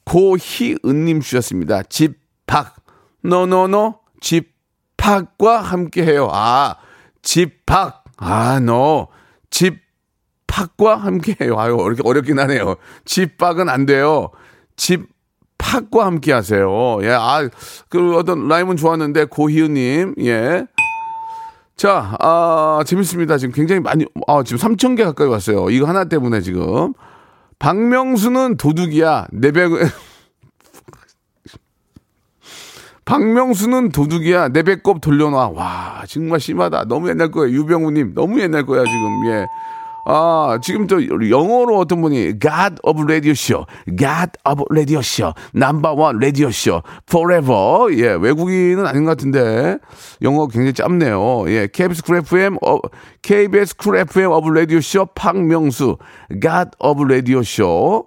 고희은님 0.05 1.21
주셨습니다. 1.21 1.83
집팍. 1.85 2.77
노노노 3.23 4.01
집팍과 4.21 5.61
함께 5.61 6.05
해요. 6.05 6.29
아, 6.33 6.77
집팍. 7.23 8.05
아, 8.19 8.61
너 8.61 9.09
집팍과 9.51 10.97
함께 10.97 11.37
해요. 11.41 11.59
아유, 11.59 11.77
어렵, 11.77 12.05
어렵긴 12.05 12.39
하네요. 12.41 12.77
집팍은 13.05 13.69
안 13.69 13.87
돼요. 13.87 14.31
집 14.77 15.16
팍과 15.59 16.07
함께 16.07 16.33
하세요. 16.33 16.99
예, 17.03 17.11
아, 17.11 17.49
그 17.89 18.17
어떤 18.17 18.49
라임은 18.49 18.77
좋았는데, 18.77 19.27
고희은님, 19.27 20.15
예. 20.21 20.67
자, 21.77 22.17
아, 22.21 22.83
재밌습니다. 22.87 23.37
지금 23.39 23.53
굉장히 23.55 23.81
많이, 23.81 24.07
아, 24.27 24.43
지금 24.43 24.59
3,000개 24.59 25.05
가까이 25.05 25.29
왔어요. 25.29 25.69
이거 25.71 25.87
하나 25.87 26.05
때문에 26.05 26.41
지금. 26.41 26.95
박명수는 27.59 28.57
도둑이야. 28.57 29.27
내백, 29.33 29.71
박명수는 33.05 33.91
도둑이야. 33.91 34.49
내 34.49 34.63
배꼽 34.63 35.01
돌려놔. 35.01 35.51
와, 35.51 36.03
정말 36.09 36.41
심하다. 36.41 36.85
너무 36.87 37.09
옛날 37.09 37.31
거예요. 37.31 37.57
유병우님. 37.57 38.15
너무 38.15 38.41
옛날 38.41 38.67
거야, 38.67 38.85
지금. 38.85 39.27
예. 39.27 39.47
아, 40.09 40.59
지금 40.63 40.87
또 40.87 41.03
영어로 41.31 41.79
어떤 41.79 42.01
분이 42.01 42.39
God 42.39 42.77
of 42.85 43.03
Radio 43.03 43.33
Show, 43.33 43.67
God 43.89 44.31
of 44.49 44.63
Radio 44.71 45.01
Show, 45.01 45.33
Number 45.53 45.93
One 45.93 46.19
Radio 46.19 46.49
Show, 46.49 46.81
Forever. 47.09 47.91
예, 47.99 48.13
외국인은 48.15 48.87
아닌 48.87 49.05
것 49.05 49.11
같은데 49.11 49.79
영어 50.23 50.47
굉장히 50.47 50.73
짧네요. 50.75 51.45
예, 51.49 51.67
KBS 51.67 52.05
쿨 52.05 52.19
FM, 52.19 52.57
어, 52.65 52.79
KBS 53.23 53.77
쿨 53.77 53.97
FM 53.99 54.31
of 54.31 54.49
Radio 54.49 54.79
Show 54.79 55.07
박명수, 55.13 55.99
God 56.31 56.71
of 56.79 57.03
Radio 57.03 57.41
Show. 57.41 58.07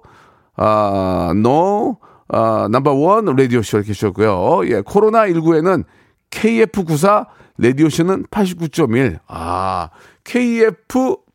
아, 0.55 1.33
No, 1.35 1.97
아, 2.29 2.69
넘버 2.71 2.93
원 2.93 3.25
라디오 3.25 3.61
쇼 3.61 3.77
이렇게 3.77 3.91
주셨고요. 3.91 4.61
예, 4.69 4.81
코로나 4.85 5.25
19에는 5.27 5.83
KF94 6.31 7.27
라디오쇼는 7.57 8.25
89.1. 8.31 9.19
아, 9.27 9.89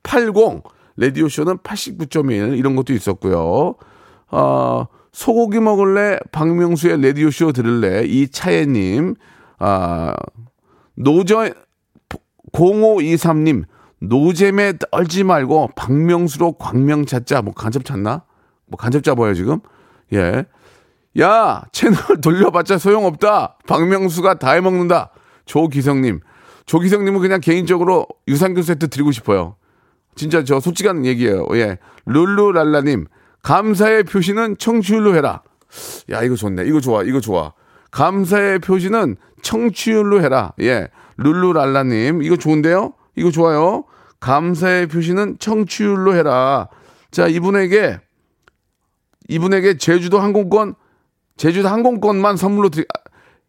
KF80. 0.05 0.63
라디오 0.97 1.29
쇼는 1.29 1.59
89.1. 1.59 2.57
이런 2.57 2.77
것도 2.77 2.93
있었고요. 2.93 3.75
아, 4.29 4.87
소고기 5.13 5.59
먹을래? 5.61 6.19
박명수의 6.31 7.03
라디오 7.03 7.31
쇼 7.31 7.53
들을래? 7.53 8.05
이차예님. 8.05 9.17
아, 9.59 10.15
노저, 10.95 11.51
0523님. 12.53 13.65
노잼에 14.01 14.75
떨지 14.91 15.25
말고 15.25 15.71
박명수로 15.75 16.53
광명 16.53 17.07
찾자. 17.07 17.43
뭐 17.43 17.55
간첩 17.55 17.85
찾나? 17.85 18.25
뭐 18.67 18.77
간첩 18.77 19.03
잡아요, 19.03 19.35
지금? 19.35 19.61
예. 20.13 20.45
야, 21.21 21.63
채널 21.73 21.97
돌려봤자 22.23 22.79
소용없다. 22.79 23.59
박명수가 23.67 24.39
다 24.39 24.53
해먹는다. 24.53 25.11
조기성님. 25.47 26.21
조기성님은 26.67 27.21
그냥 27.21 27.41
개인적으로 27.41 28.07
유산균 28.29 28.63
세트 28.63 28.89
드리고 28.89 29.11
싶어요. 29.13 29.57
진짜 30.15 30.45
저 30.45 30.61
솔직한 30.61 31.05
얘기예요. 31.05 31.47
예. 31.55 31.79
룰루랄라님. 32.07 33.07
감사의 33.43 34.05
표시는 34.05 34.57
청취율로 34.59 35.15
해라. 35.15 35.43
야, 36.11 36.23
이거 36.23 36.35
좋네. 36.35 36.65
이거 36.67 36.81
좋아. 36.81 37.03
이거 37.03 37.21
좋아. 37.21 37.53
감사의 37.91 38.61
표시는 38.61 39.17
청취율로 39.43 40.23
해라. 40.23 40.53
예. 40.61 40.89
룰루랄라님. 41.17 42.23
이거 42.23 42.37
좋은데요? 42.37 42.95
이거 43.17 43.31
좋아요. 43.31 43.85
감사의 44.21 44.87
표시는 44.87 45.37
청취율로 45.39 46.15
해라. 46.15 46.69
자, 47.11 47.29
이분에게, 47.29 48.01
이분에게 49.29 49.77
제주도 49.77 50.19
항공권, 50.19 50.75
제주도 51.37 51.69
항공권만 51.69 52.37
선물로 52.37 52.71
드리, 52.71 52.87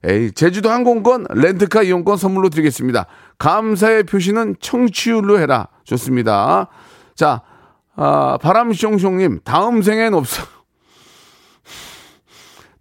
에이, 0.03 0.31
제주도 0.33 0.69
항공권 0.69 1.25
렌트카 1.29 1.83
이용권 1.83 2.17
선물로 2.17 2.49
드리겠습니다. 2.49 3.07
감사의 3.37 4.03
표시는 4.03 4.55
청취율로 4.59 5.39
해라. 5.39 5.67
좋습니다. 5.83 6.67
자, 7.15 7.41
아, 7.95 8.37
바람숑숑님, 8.41 9.43
다음 9.43 9.81
생엔 9.81 10.13
없어. 10.13 10.43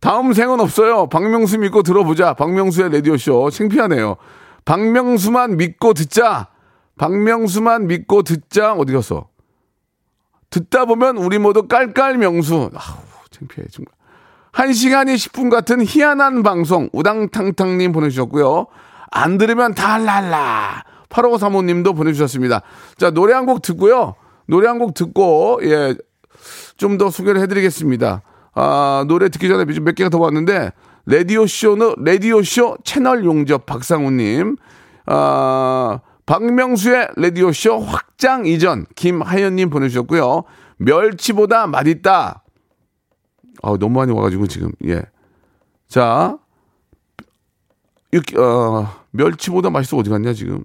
다음 0.01 0.35
생은 0.35 0.61
없어요. 0.61 1.09
박명수 1.09 1.59
믿고 1.59 1.83
들어보자. 1.83 2.35
박명수의 2.35 2.93
라디오쇼. 2.93 3.49
창피하네요. 3.51 4.17
박명수만 4.67 5.57
믿고 5.57 5.95
듣자. 5.95 6.49
박명수만 6.99 7.87
믿고 7.87 8.23
듣자. 8.23 8.75
어디 8.75 8.93
갔어? 8.93 9.29
듣다 10.51 10.85
보면 10.85 11.17
우리 11.17 11.39
모두 11.39 11.67
깔깔명수. 11.67 12.71
아우, 12.75 12.97
창피해, 13.31 13.67
정말. 13.71 13.93
1시간이 14.53 15.15
10분 15.15 15.51
같은 15.51 15.83
희한한 15.85 16.43
방송. 16.43 16.91
우당탕탕님 16.93 17.93
보내주셨고요. 17.93 18.67
안 19.17 19.39
들으면 19.39 19.75
달랄라. 19.75 20.83
8535님도 21.09 21.97
보내주셨습니다. 21.97 22.63
자, 22.99 23.11
노래 23.11 23.33
한 23.33 23.47
곡 23.47 23.63
듣고요. 23.63 24.17
노래 24.47 24.67
한 24.67 24.79
곡 24.79 24.95
듣고, 24.95 25.61
예, 25.63 25.95
좀 26.77 26.99
더 26.99 27.11
소개를 27.11 27.41
해드리겠습니다. 27.43 28.23
아, 28.55 29.05
노래 29.07 29.29
듣기 29.29 29.49
전에 29.49 29.65
몇 29.65 29.95
개가 29.95 30.11
더 30.11 30.19
왔는데, 30.19 30.73
라디오쇼는, 31.07 31.95
라디오쇼 32.05 32.79
채널 32.85 33.25
용접 33.25 33.67
박상우님, 33.67 34.57
아, 35.07 36.01
박명수의 36.27 37.11
라디오쇼 37.17 37.79
확장 37.81 38.47
이전 38.47 38.85
김하연님 38.97 39.71
보내주셨고요. 39.71 40.43
멸치보다 40.79 41.69
맛있다. 41.69 42.43
아, 43.63 43.77
너무 43.79 43.91
많이 44.01 44.11
와가지고 44.13 44.49
지금, 44.49 44.73
예. 44.87 45.03
자, 45.89 46.37
이렇게, 48.11 48.39
어, 48.39 49.04
멸치보다 49.15 49.71
맛있어 49.71 49.97
어디 49.97 50.11
갔냐, 50.11 50.33
지금. 50.35 50.65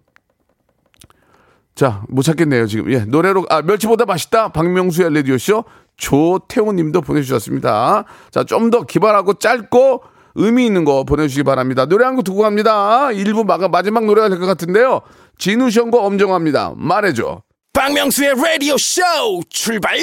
자, 1.76 2.04
못 2.10 2.24
찾겠네요, 2.24 2.68
지금. 2.68 2.92
예, 2.92 3.00
노래로, 3.06 3.46
아, 3.50 3.62
멸치보다 3.62 4.06
맛있다. 4.06 4.50
박명수의 4.50 5.14
라디오쇼. 5.14 5.64
조태호 5.98 6.72
님도 6.74 7.02
보내주셨습니다. 7.02 8.06
자, 8.32 8.44
좀 8.46 8.70
더 8.70 8.84
기발하고 8.84 9.34
짧고 9.34 10.02
의미 10.36 10.66
있는 10.66 10.86
거 10.86 11.04
보내주시기 11.04 11.44
바랍니다. 11.44 11.86
노래 11.86 12.06
한 12.06 12.16
곡 12.16 12.24
듣고 12.24 12.38
갑니다. 12.40 13.12
일부 13.12 13.44
마, 13.44 13.58
마지막 13.58 14.06
노래가 14.06 14.30
될 14.30 14.40
것 14.40 14.46
같은데요. 14.46 15.02
진우 15.38 15.70
형과 15.70 16.00
엄정화입니다. 16.00 16.74
말해줘. 16.78 17.42
박명수의 17.74 18.36
라디오 18.36 18.78
쇼 18.78 19.02
출발 19.50 19.98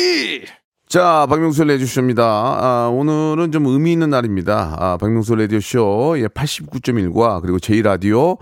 자, 0.89 1.27
박명수 1.29 1.65
레디오쇼입니다. 1.65 2.23
아, 2.25 2.91
오늘은 2.95 3.51
좀 3.51 3.67
의미 3.67 3.91
있는 3.91 4.11
날입니다. 4.11 4.77
아, 4.79 4.97
박명수 4.97 5.35
레디오쇼 5.35 6.15
예, 6.19 6.29
89.1과 6.29 7.41
그리고 7.43 7.59
제2라디오 7.59 8.39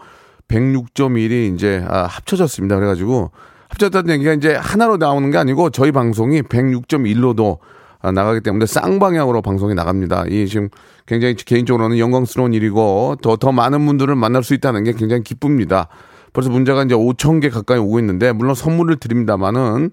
106.1이 0.48 1.54
이제 1.54 1.82
아, 1.88 2.02
합쳐졌습니다. 2.02 2.76
그래가지고 2.76 3.30
합쳤다는 3.68 4.10
얘기가 4.16 4.34
이제 4.34 4.54
하나로 4.54 4.98
나오는 4.98 5.30
게 5.30 5.38
아니고 5.38 5.70
저희 5.70 5.90
방송이 5.90 6.42
106.1로도 6.42 7.60
아, 8.02 8.12
나가기 8.12 8.42
때문에 8.42 8.66
쌍방향으로 8.66 9.40
방송이 9.40 9.74
나갑니다. 9.74 10.26
이 10.28 10.46
지금 10.46 10.68
굉장히 11.06 11.36
개인적으로는 11.36 11.96
영광스러운 11.96 12.52
일이고 12.52 13.16
더, 13.22 13.36
더 13.36 13.52
많은 13.52 13.86
분들을 13.86 14.14
만날 14.16 14.42
수 14.44 14.52
있다는 14.52 14.84
게 14.84 14.92
굉장히 14.92 15.22
기쁩니다. 15.22 15.88
벌써 16.34 16.50
문자가 16.50 16.82
이제 16.82 16.94
5천 16.94 17.40
개 17.40 17.48
가까이 17.48 17.78
오고 17.78 17.98
있는데 18.00 18.32
물론 18.32 18.54
선물을 18.54 18.96
드립니다만은 18.96 19.90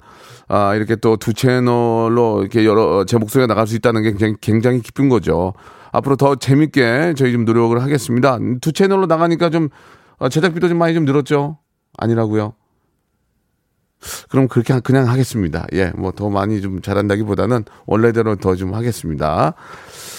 아 0.50 0.76
이렇게 0.76 0.98
또 0.98 1.16
두 1.16 1.34
채널로 1.34 2.40
이렇게 2.42 2.66
여러 2.66 3.06
제 3.06 3.18
목소리가 3.18 3.48
나갈 3.48 3.68
수 3.68 3.76
있다는 3.76 4.02
게 4.02 4.10
굉장히, 4.12 4.36
굉장히 4.42 4.82
기쁜 4.82 5.08
거죠. 5.08 5.54
앞으로 5.94 6.16
더 6.18 6.36
재밌게 6.36 7.14
저희 7.16 7.32
좀 7.32 7.46
노력을 7.46 7.80
하겠습니다. 7.82 8.38
두 8.60 8.72
채널로 8.74 9.06
나가니까 9.06 9.50
좀 9.50 9.70
어, 10.18 10.30
제작비도 10.30 10.68
좀 10.68 10.78
많이 10.78 10.94
좀 10.94 11.06
늘었죠? 11.06 11.58
아니라고요? 11.98 12.54
그럼 14.30 14.48
그렇게 14.48 14.80
그냥 14.80 15.08
하겠습니다. 15.08 15.68
예, 15.74 15.92
뭐 15.96 16.12
더 16.12 16.30
많이 16.30 16.60
좀 16.62 16.82
잘한다기보다는 16.82 17.66
원래대로 17.86 18.36
더 18.38 18.56
좀 18.56 18.74
하겠습니다. 18.74 19.54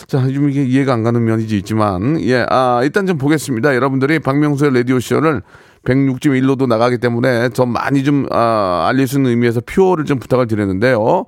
자, 0.07 0.29
좀 0.29 0.51
이게 0.51 0.63
이해가 0.65 0.93
안 0.93 1.03
가는 1.03 1.25
면이 1.25 1.45
있지만, 1.45 2.21
예, 2.21 2.47
아, 2.49 2.81
일단 2.85 3.07
좀 3.07 3.19
보겠습니다. 3.19 3.75
여러분들이 3.75 4.21
박명수의 4.21 4.73
라디오쇼를 4.75 5.43
106.1로도 5.85 6.67
나가기 6.67 6.99
때문에 6.99 7.49
더 7.51 7.67
많이 7.67 8.05
좀, 8.05 8.27
아, 8.31 8.93
있는 8.97 9.31
의미에서 9.31 9.61
표를 9.67 10.05
좀 10.05 10.19
부탁을 10.19 10.47
드렸는데요. 10.47 11.25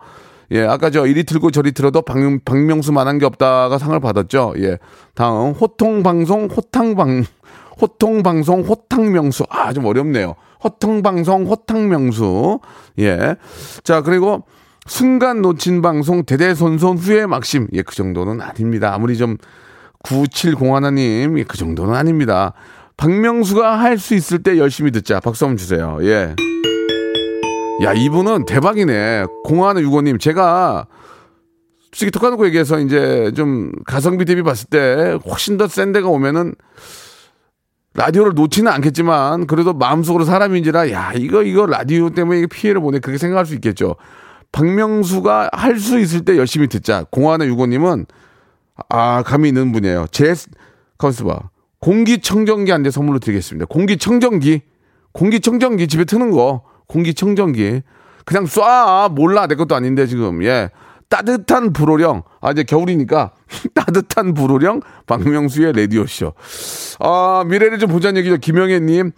예, 0.53 0.63
아까 0.63 0.91
저 0.91 1.07
이리 1.07 1.25
틀고 1.25 1.51
저리 1.51 1.73
틀어도 1.73 2.03
박, 2.03 2.17
박명수만 2.45 3.09
한 3.09 3.19
게 3.19 3.27
없다가 3.27 3.79
상을 3.79 3.99
받았죠. 3.99 4.55
예. 4.59 4.79
다음, 5.15 5.53
호통 5.53 6.03
방송, 6.03 6.47
호탕 6.47 6.95
방, 6.97 7.25
호통 7.81 8.23
방송, 8.23 8.61
호탕 8.63 9.13
명수. 9.13 9.45
아, 9.49 9.73
좀 9.73 9.87
어렵네요. 9.87 10.35
호통 10.63 11.03
방송, 11.03 11.47
호탕 11.47 11.89
명수. 11.89 12.61
예. 13.01 13.37
자, 13.83 14.03
그리고 14.03 14.45
순간 14.87 15.41
놓친 15.43 15.81
방송, 15.83 16.25
대대손손 16.25 16.99
후회 16.99 17.27
막심. 17.27 17.69
예, 17.73 17.83
그 17.83 17.95
정도는 17.95 18.41
아닙니다. 18.41 18.93
아무리 18.95 19.17
좀 19.17 19.39
9701님, 20.05 21.39
예, 21.39 21.45
그 21.45 21.57
정도는 21.57 21.95
아닙니다. 21.95 22.53
박명수가 22.97 23.79
할 23.81 23.99
수 23.99 24.15
있을 24.15 24.43
때 24.43 24.59
열심히 24.59 24.91
듣자. 24.91 25.21
박수 25.21 25.45
한번 25.45 25.57
주세요. 25.57 25.99
예. 26.03 26.35
야, 27.83 27.93
이분은 27.93 28.45
대박이네. 28.47 29.27
공화는 29.45 29.83
유고님, 29.83 30.19
제가 30.19 30.87
솔직히 31.91 32.11
톡하놓고 32.11 32.47
얘기해서 32.47 32.79
이제 32.81 33.33
좀 33.37 33.73
가성비 33.87 34.25
대비 34.25 34.43
봤을 34.43 34.69
때 34.69 35.19
훨씬 35.29 35.57
더 35.57 35.67
센 35.69 35.93
데가 35.93 36.09
오면은 36.09 36.55
라디오를 37.95 38.33
놓지는 38.35 38.71
않겠지만 38.73 39.47
그래도 39.47 39.73
마음속으로 39.73 40.25
사람인지라 40.25 40.91
야 40.91 41.13
이거 41.15 41.45
이거 41.45 41.67
라디오 41.67 42.11
때문에 42.11 42.47
피해를 42.47 42.81
보내 42.81 42.99
그렇게 42.99 43.19
생각할 43.19 43.47
수 43.47 43.55
있겠죠. 43.55 43.95
박명수가 44.51 45.51
할 45.53 45.79
수 45.79 46.01
있을 46.01 46.25
때 46.25 46.37
열심히 46.37 46.67
듣자. 46.69 47.05
공화의 47.13 47.49
유고님은 47.49 48.07
아 48.89 49.23
감이 49.23 49.49
있는 49.49 49.71
분이에요. 49.71 50.07
제 50.11 50.35
가만있어 50.99 51.25
봐. 51.25 51.39
공기청정기 51.85 52.71
한 52.71 52.83
대 52.83 52.91
선물로 52.91 53.19
드리겠습니다. 53.19 53.67
공기청정기. 53.67 54.63
공기청정기 55.13 55.87
집에 55.87 56.05
트는 56.07 56.31
거. 56.31 56.63
공기청정기. 56.89 57.83
그냥 58.25 58.45
쏴. 58.47 59.13
몰라. 59.13 59.47
내 59.47 59.55
것도 59.55 59.75
아닌데 59.75 60.07
지금. 60.07 60.43
예. 60.45 60.71
따뜻한 61.11 61.75
불호령. 61.75 62.23
아 62.41 62.53
이제 62.53 62.63
겨울이니까. 62.65 63.33
따뜻한 63.75 64.33
불호령? 64.33 64.81
박명수의 65.07 65.75
라디오 65.75 66.07
쇼 66.07 66.33
아 67.01 67.45
미래를 67.47 67.79
좀 67.79 67.91
보자는 67.91 68.19
얘기죠. 68.21 68.39
김영애님. 68.39 69.13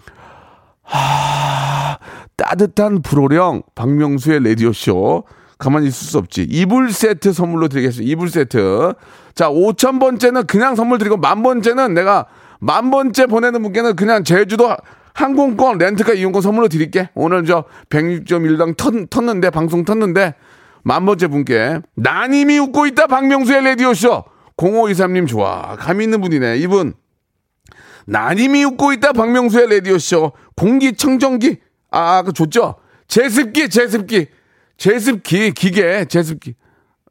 하 0.83 1.99
따뜻한 2.37 3.03
불호령. 3.03 3.63
박명수의 3.77 4.43
라디오 4.43 4.73
쇼. 4.73 5.23
가만히 5.59 5.87
있을 5.87 6.05
수 6.09 6.19
없지. 6.19 6.43
이불 6.43 6.91
세트 6.93 7.33
선물로 7.33 7.69
드리겠습니다. 7.69 8.11
이불 8.11 8.29
세트. 8.29 8.95
자 9.37 9.49
5천 9.51 10.01
번째는 10.01 10.47
그냥 10.49 10.75
선물 10.75 10.99
드리고 10.99 11.17
만 11.17 11.45
번째는 11.45 11.95
내가 11.95 12.27
만 12.67 12.91
번째 12.91 13.27
보내는 13.27 13.63
분께는 13.63 13.95
그냥 13.95 14.25
제주도 14.25 14.75
항공권 15.15 15.79
렌트카 15.79 16.15
이용권 16.15 16.43
선물로 16.43 16.67
드릴게. 16.67 17.09
오늘 17.15 17.45
저 17.47 17.65
106.1당 17.91 18.75
텄, 18.77 19.09
텄는데 19.09 19.53
방송 19.53 19.85
텄는데 19.85 20.35
만 20.83 21.07
번째 21.07 21.29
분께 21.29 21.79
나님이 21.95 22.59
웃고 22.59 22.87
있다 22.89 23.07
박명수의 23.07 23.63
라디오 23.65 23.95
쇼. 23.95 24.25
0523님 24.57 25.29
좋아. 25.29 25.77
감 25.77 26.01
있는 26.01 26.21
분이네. 26.21 26.57
이분. 26.57 26.95
나님이 28.07 28.65
웃고 28.65 28.93
있다 28.95 29.13
박명수의 29.13 29.69
라디오 29.71 29.97
쇼. 29.99 30.33
공기청정기. 30.57 31.59
아 31.93 32.23
그 32.27 32.33
좋죠? 32.33 32.75
제습기 33.07 33.69
제습기. 33.69 34.27
제습기 34.77 35.53
기계 35.53 36.05
제습기. 36.07 36.55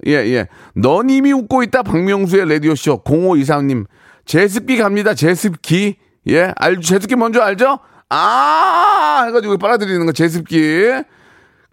예예. 0.06 0.48
너님이 0.74 1.32
웃고 1.32 1.64
있다 1.64 1.82
박명수의 1.84 2.50
라디오 2.50 2.76
쇼. 2.76 3.02
0523님 3.04 3.86
제습기 4.26 4.78
갑니다 4.78 5.14
제습기 5.14 5.98
예 6.28 6.54
알죠 6.56 6.82
제습기 6.82 7.16
뭔지 7.16 7.40
알죠 7.40 7.80
아 8.10 9.24
해가지고 9.28 9.58
빨아들이는 9.58 10.06
거 10.06 10.12
제습기 10.12 10.92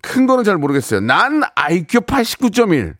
큰 0.01 0.27
거는 0.27 0.45
잘 0.45 0.57
모르겠어요 0.57 1.01
난 1.01 1.43
IQ 1.55 2.01
89.1 2.01 2.95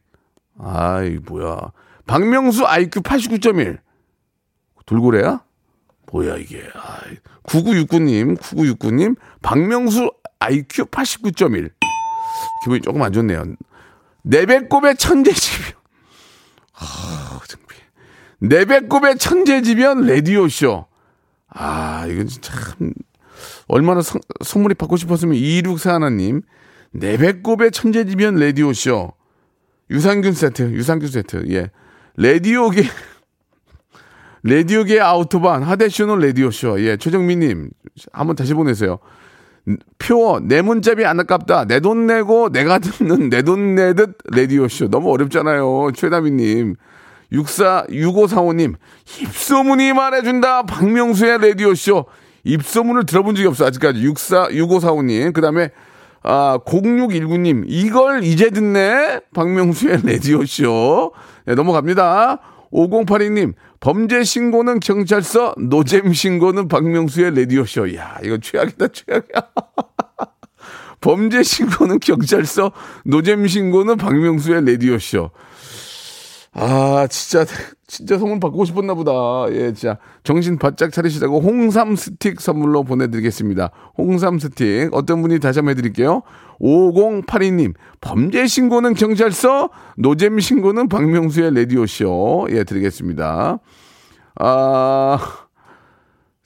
아이 0.59 1.19
뭐야 1.25 1.73
박명수 2.07 2.67
IQ 2.67 3.03
89.1 3.03 3.79
돌고래야? 4.87 5.41
뭐야 6.13 6.37
이게? 6.37 6.63
아이, 6.75 7.17
9969님, 7.45 8.39
9969님, 8.39 9.17
박명수 9.41 10.13
IQ 10.41 10.87
89.1. 10.87 11.73
기분이 12.65 12.81
조금 12.83 13.01
안 13.03 13.13
좋네요. 13.13 13.45
내 14.23 14.45
배꼽의 14.45 14.97
천재지변. 14.97 15.73
아. 16.75 17.41
내 18.43 18.65
배꼽의 18.65 19.19
천재지변 19.19 20.07
라디오쇼. 20.07 20.87
아, 21.55 22.07
이건 22.09 22.29
참, 22.41 22.93
얼마나 23.69 24.03
선, 24.03 24.21
선물이 24.43 24.75
받고 24.75 24.97
싶었으면 24.97 25.37
2641님. 25.37 26.43
내 26.93 27.17
배꼽의 27.17 27.71
천재지변 27.71 28.37
라디오쇼. 28.37 29.13
유산균 29.91 30.33
세트, 30.33 30.73
유산균 30.73 31.09
세트, 31.09 31.45
예. 31.51 31.71
라디오계, 32.17 32.83
라디오계 34.43 35.01
아우토반, 35.01 35.63
하대쇼는 35.63 36.19
라디오쇼. 36.27 36.81
예, 36.85 36.97
최정민님, 36.97 37.71
한번 38.13 38.35
다시 38.37 38.55
보내세요. 38.55 38.99
표, 39.99 40.41
내 40.43 40.61
문자비 40.63 41.05
안 41.05 41.21
아깝다. 41.21 41.67
내 41.67 41.79
돈 41.79 42.07
내고 42.07 42.49
내가 42.51 42.81
듣는 42.81 43.29
내 43.31 43.43
돈 43.43 43.77
내듯 43.77 44.19
라디오쇼. 44.25 44.89
너무 44.89 45.13
어렵잖아요. 45.13 45.93
최다미님. 45.95 46.75
64, 47.33 47.87
6545님. 47.89 48.75
입소문이 49.21 49.93
말해준다. 49.93 50.65
박명수의 50.65 51.39
라디오쇼. 51.41 52.07
입소문을 52.45 53.07
들어본 53.07 53.35
적이 53.35 53.49
없어. 53.49 53.67
아직까지. 53.67 54.05
64, 54.05 54.49
6545님. 54.49 55.33
그 55.33 55.41
다음에, 55.41 55.71
아, 56.23 56.59
0619님. 56.65 57.65
이걸 57.67 58.23
이제 58.23 58.51
듣네. 58.51 59.21
박명수의 59.35 60.03
라디오쇼. 60.05 61.13
네, 61.47 61.55
넘어갑니다. 61.55 62.39
5082님. 62.73 63.55
범죄 63.81 64.23
신고는 64.23 64.81
경찰서, 64.81 65.55
노잼 65.59 66.13
신고는 66.13 66.69
박명수의 66.69 67.37
라디오쇼. 67.37 67.95
야, 67.97 68.19
이거 68.23 68.39
최악이다, 68.39 68.89
최악이야. 68.89 69.43
범죄 71.01 71.43
신고는 71.43 71.99
경찰서, 71.99 72.73
노잼 73.05 73.47
신고는 73.49 73.97
박명수의 73.97 74.65
라디오쇼. 74.67 75.31
아, 76.55 77.07
진짜, 77.09 77.47
진짜 77.87 78.19
선물 78.19 78.39
받고 78.39 78.67
싶었나 78.67 78.93
보다. 78.95 79.13
예, 79.51 79.73
진짜. 79.73 79.97
정신 80.23 80.59
바짝 80.59 80.93
차리시라고 80.93 81.41
홍삼 81.41 81.97
스틱 81.97 82.41
선물로 82.41 82.85
보내드리겠습니다. 82.85 83.71
홍삼 83.97 84.39
스틱. 84.39 84.91
어떤 84.93 85.23
분이 85.23 85.41
다시 85.41 85.61
한번 85.61 85.71
해드릴게요. 85.73 86.23
5082님, 86.61 87.75
범죄 88.01 88.47
신고는 88.47 88.95
경찰서, 88.95 89.71
노잼 89.97 90.41
신고는 90.41 90.89
박명수의 90.89 91.55
라디오쇼. 91.55 92.49
예, 92.51 92.65
드리겠습니다. 92.65 93.59
아, 94.39 95.19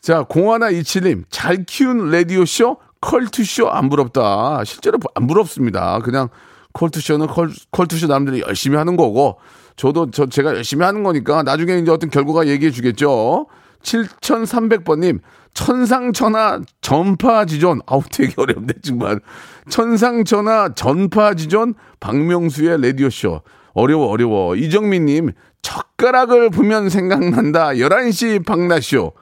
자, 0.01 0.23
0127님, 0.25 1.25
잘 1.31 1.65
키운 1.65 2.11
라디오쇼, 2.11 2.77
컬투쇼 3.01 3.69
안 3.69 3.89
부럽다. 3.89 4.63
실제로 4.65 4.99
안 5.17 5.27
부럽습니다. 5.27 5.99
그냥 5.99 6.29
컬투쇼는 6.73 7.27
컬, 7.27 7.51
컬투쇼 7.73 8.07
남들이 8.07 8.43
열심히 8.47 8.77
하는 8.77 8.97
거고, 8.97 9.39
저도 9.77 10.11
저 10.11 10.27
제가 10.27 10.55
열심히 10.55 10.85
하는 10.85 11.03
거니까 11.03 11.43
나중에 11.43 11.79
이제 11.79 11.91
어떤 11.91 12.11
결과가 12.11 12.47
얘기해 12.47 12.71
주겠죠. 12.71 13.47
7300번님, 13.83 15.21
천상천하 15.55 16.61
전파지존. 16.81 17.81
아우, 17.87 18.03
되게 18.11 18.35
어렵네, 18.37 18.75
정말. 18.83 19.21
천상천하 19.69 20.75
전파지존 20.75 21.75
박명수의 22.01 22.83
라디오쇼. 22.83 23.43
어려워, 23.75 24.09
어려워. 24.09 24.57
이정민님, 24.57 25.33
젓가락을 25.63 26.51
보면 26.51 26.89
생각난다. 26.89 27.69
11시 27.75 28.45
박라쇼. 28.45 29.13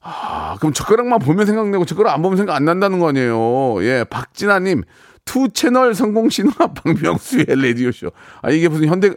아, 0.00 0.56
그럼 0.58 0.72
젓가락만 0.72 1.18
보면 1.18 1.46
생각나고 1.46 1.84
젓가락 1.84 2.14
안 2.14 2.22
보면 2.22 2.36
생각 2.36 2.56
안 2.56 2.64
난다는 2.64 2.98
거 2.98 3.08
아니에요. 3.08 3.82
예, 3.84 4.04
박진아님, 4.08 4.82
two 5.28 5.46
채널 5.50 5.94
성공 5.94 6.30
신화 6.30 6.52
박명수의 6.72 7.44
라디오쇼. 7.48 8.10
아, 8.40 8.50
이게 8.50 8.66
무슨 8.66 8.88
현대, 8.88 9.10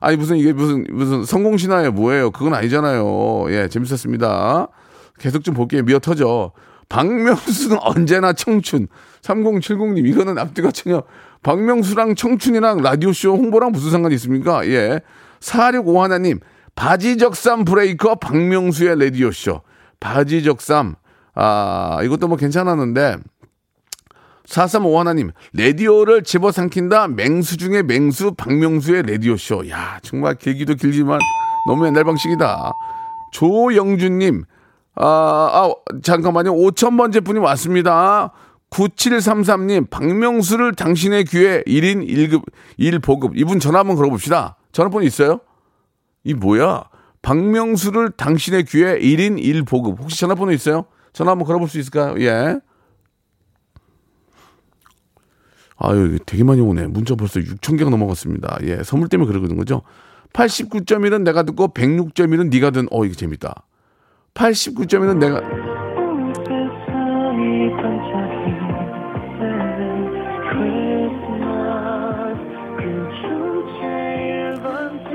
아니, 0.00 0.16
무슨 0.16 0.38
이게 0.38 0.54
무슨, 0.54 0.86
무슨 0.90 1.24
성공 1.24 1.58
신화예요. 1.58 1.92
뭐예요. 1.92 2.30
그건 2.30 2.54
아니잖아요. 2.54 3.48
예, 3.50 3.68
재밌었습니다. 3.68 4.68
계속 5.18 5.44
좀 5.44 5.54
볼게요. 5.54 5.82
미어 5.82 5.98
터져. 5.98 6.52
박명수는 6.88 7.76
언제나 7.82 8.32
청춘. 8.32 8.88
3070님, 9.20 10.06
이거는 10.06 10.38
앞뒤가 10.38 10.70
전혀. 10.70 11.02
박명수랑 11.42 12.14
청춘이랑 12.14 12.80
라디오쇼 12.80 13.36
홍보랑 13.36 13.72
무슨 13.72 13.90
상관이 13.90 14.14
있습니까? 14.14 14.66
예. 14.66 15.00
4651님, 15.40 16.40
바지적삼 16.76 17.66
브레이커 17.66 18.14
박명수의 18.14 18.98
라디오쇼. 18.98 19.60
바지적삼. 20.00 20.94
아, 21.34 22.00
이것도 22.04 22.26
뭐 22.26 22.38
괜찮았는데. 22.38 23.18
4351님, 24.48 25.32
라디오를 25.52 26.22
집어삼킨다. 26.22 27.08
맹수 27.08 27.58
중에 27.58 27.82
맹수 27.82 28.32
박명수의 28.32 29.02
라디오쇼. 29.02 29.68
야, 29.68 29.98
정말 30.02 30.36
길기도 30.36 30.74
길지만 30.74 31.18
너무 31.66 31.86
옛날 31.86 32.04
방식이다. 32.04 32.72
조영준님, 33.32 34.44
아, 34.96 35.04
아, 35.04 35.70
잠깐만요. 36.02 36.54
5천번째 36.54 37.24
분이 37.24 37.38
왔습니다. 37.40 38.32
9733님, 38.70 39.90
박명수를 39.90 40.74
당신의 40.74 41.24
귀에 41.24 41.62
1인 41.66 42.06
1급, 42.08 42.42
1보급. 42.78 43.32
이분 43.34 43.60
전화 43.60 43.80
한번 43.80 43.96
걸어봅시다. 43.96 44.56
전화번호 44.72 45.06
있어요? 45.06 45.40
이 46.24 46.34
뭐야? 46.34 46.84
박명수를 47.22 48.12
당신의 48.12 48.64
귀에 48.64 48.98
1인 48.98 49.38
1보급. 49.38 49.98
혹시 50.00 50.20
전화번호 50.20 50.52
있어요? 50.52 50.84
전화 51.12 51.32
한번 51.32 51.46
걸어볼 51.46 51.68
수 51.68 51.78
있을까요? 51.78 52.14
예. 52.20 52.60
아유, 55.78 56.18
되게 56.26 56.44
많이 56.44 56.60
오네. 56.60 56.88
문자 56.88 57.14
벌써 57.14 57.40
6천 57.40 57.78
개가 57.78 57.90
넘어갔습니다. 57.90 58.58
예, 58.64 58.82
선물 58.82 59.08
때문에 59.08 59.30
그러는 59.30 59.56
거죠. 59.56 59.82
89.1은 60.32 61.22
내가 61.22 61.44
듣고 61.44 61.68
106.1은 61.68 62.50
네가 62.50 62.70
든. 62.70 62.86
어, 62.90 63.04
이거 63.04 63.14
재밌다. 63.14 63.64
89.1은 64.34 65.18
내가 65.18 65.40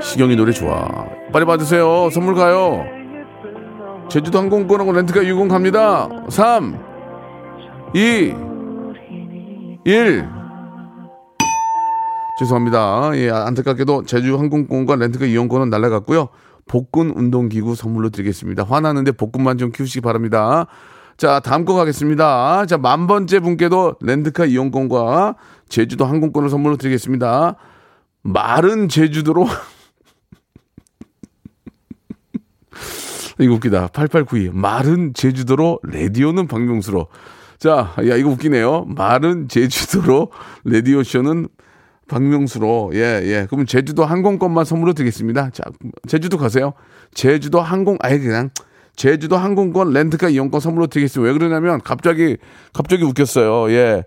시경이 0.00 0.36
노래 0.36 0.52
좋아. 0.52 1.06
빨리 1.32 1.44
받으세요. 1.44 2.10
선물 2.10 2.34
가요. 2.34 2.84
제주도 4.08 4.38
항공권하고 4.38 4.92
렌트카 4.92 5.24
유공 5.24 5.48
갑니다. 5.48 6.08
3, 6.28 6.78
2, 7.94 8.34
1. 9.84 10.43
죄송합니다. 12.36 13.12
예, 13.14 13.30
안타깝게도 13.30 14.04
제주 14.04 14.38
항공권과 14.38 14.96
렌트카 14.96 15.26
이용권은 15.26 15.70
날라갔고요. 15.70 16.28
복근 16.66 17.10
운동기구 17.10 17.74
선물로 17.74 18.10
드리겠습니다. 18.10 18.64
화나는데 18.64 19.12
복근만 19.12 19.58
좀 19.58 19.70
키우시기 19.70 20.00
바랍니다. 20.00 20.66
자, 21.16 21.40
다음 21.40 21.64
거 21.64 21.74
가겠습니다. 21.74 22.66
자, 22.66 22.76
만 22.76 23.06
번째 23.06 23.40
분께도 23.40 23.96
렌트카 24.00 24.46
이용권과 24.46 25.36
제주도 25.68 26.06
항공권을 26.06 26.48
선물로 26.48 26.76
드리겠습니다. 26.76 27.56
마른 28.22 28.88
제주도로 28.88 29.46
이거 33.38 33.54
웃기다. 33.54 33.88
8892. 33.88 34.50
마른 34.52 35.12
제주도로 35.14 35.78
라디오는 35.84 36.48
박명수로. 36.48 37.08
자, 37.58 37.94
야, 38.08 38.16
이거 38.16 38.30
웃기네요. 38.30 38.86
마른 38.88 39.48
제주도로 39.48 40.30
라디오 40.64 41.02
쇼는 41.02 41.48
박명수로. 42.08 42.90
예, 42.94 43.20
예. 43.24 43.46
그러면 43.48 43.66
제주도 43.66 44.04
항공권만 44.04 44.64
선물로 44.64 44.92
드리겠습니다. 44.92 45.50
자, 45.50 45.64
제주도 46.06 46.36
가세요. 46.38 46.74
제주도 47.14 47.60
항공, 47.60 47.96
아예 48.00 48.18
그냥. 48.18 48.50
제주도 48.96 49.36
항공권 49.36 49.92
렌트카 49.92 50.28
이용권 50.28 50.60
선물로 50.60 50.86
드리겠습니다. 50.86 51.26
왜 51.26 51.36
그러냐면 51.36 51.80
갑자기, 51.82 52.36
갑자기 52.72 53.02
웃겼어요. 53.04 53.70
예. 53.72 54.04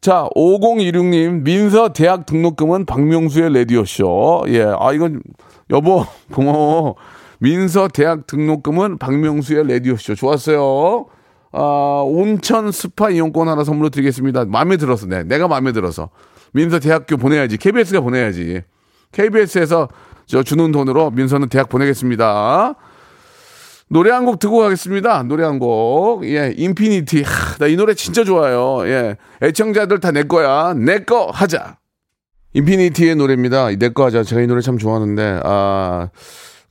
자, 0.00 0.28
5016님, 0.34 1.42
민서 1.42 1.92
대학 1.92 2.24
등록금은 2.24 2.86
박명수의 2.86 3.52
라디오 3.52 3.84
쇼. 3.84 4.44
예. 4.48 4.62
아, 4.62 4.92
이건, 4.92 5.22
여보, 5.70 6.06
고마워. 6.32 6.94
민서 7.38 7.88
대학 7.88 8.26
등록금은 8.26 8.98
박명수의 8.98 9.68
라디오 9.68 9.96
쇼. 9.96 10.14
좋았어요. 10.14 11.06
아, 11.52 12.02
온천 12.06 12.72
스파 12.72 13.10
이용권 13.10 13.48
하나 13.48 13.64
선물로 13.64 13.90
드리겠습니다. 13.90 14.46
마음에 14.46 14.76
들어서, 14.76 15.06
네. 15.06 15.22
내가 15.24 15.48
마음에 15.48 15.72
들어서. 15.72 16.08
민서 16.52 16.78
대학교 16.78 17.16
보내야지. 17.16 17.56
KBS가 17.56 18.00
보내야지. 18.00 18.62
KBS에서 19.12 19.88
저 20.26 20.42
주는 20.42 20.70
돈으로 20.72 21.10
민서는 21.10 21.48
대학 21.48 21.68
보내겠습니다. 21.68 22.74
노래 23.88 24.10
한 24.12 24.24
곡 24.24 24.38
듣고 24.38 24.58
가겠습니다. 24.58 25.24
노래 25.24 25.42
한 25.44 25.58
곡. 25.58 26.24
예, 26.24 26.54
인피니트. 26.56 27.24
나 27.58 27.66
이 27.66 27.74
노래 27.76 27.94
진짜 27.94 28.22
좋아요. 28.22 28.86
예. 28.88 29.16
애청자들 29.42 29.98
다 29.98 30.12
내 30.12 30.22
거야. 30.22 30.74
내 30.74 31.04
거 31.04 31.26
하자. 31.32 31.78
인피니트의 32.52 33.16
노래입니다. 33.16 33.70
내 33.76 33.88
거 33.88 34.04
하자. 34.06 34.22
제가 34.22 34.42
이 34.42 34.46
노래 34.46 34.60
참 34.60 34.78
좋아하는데, 34.78 35.40
아, 35.44 36.10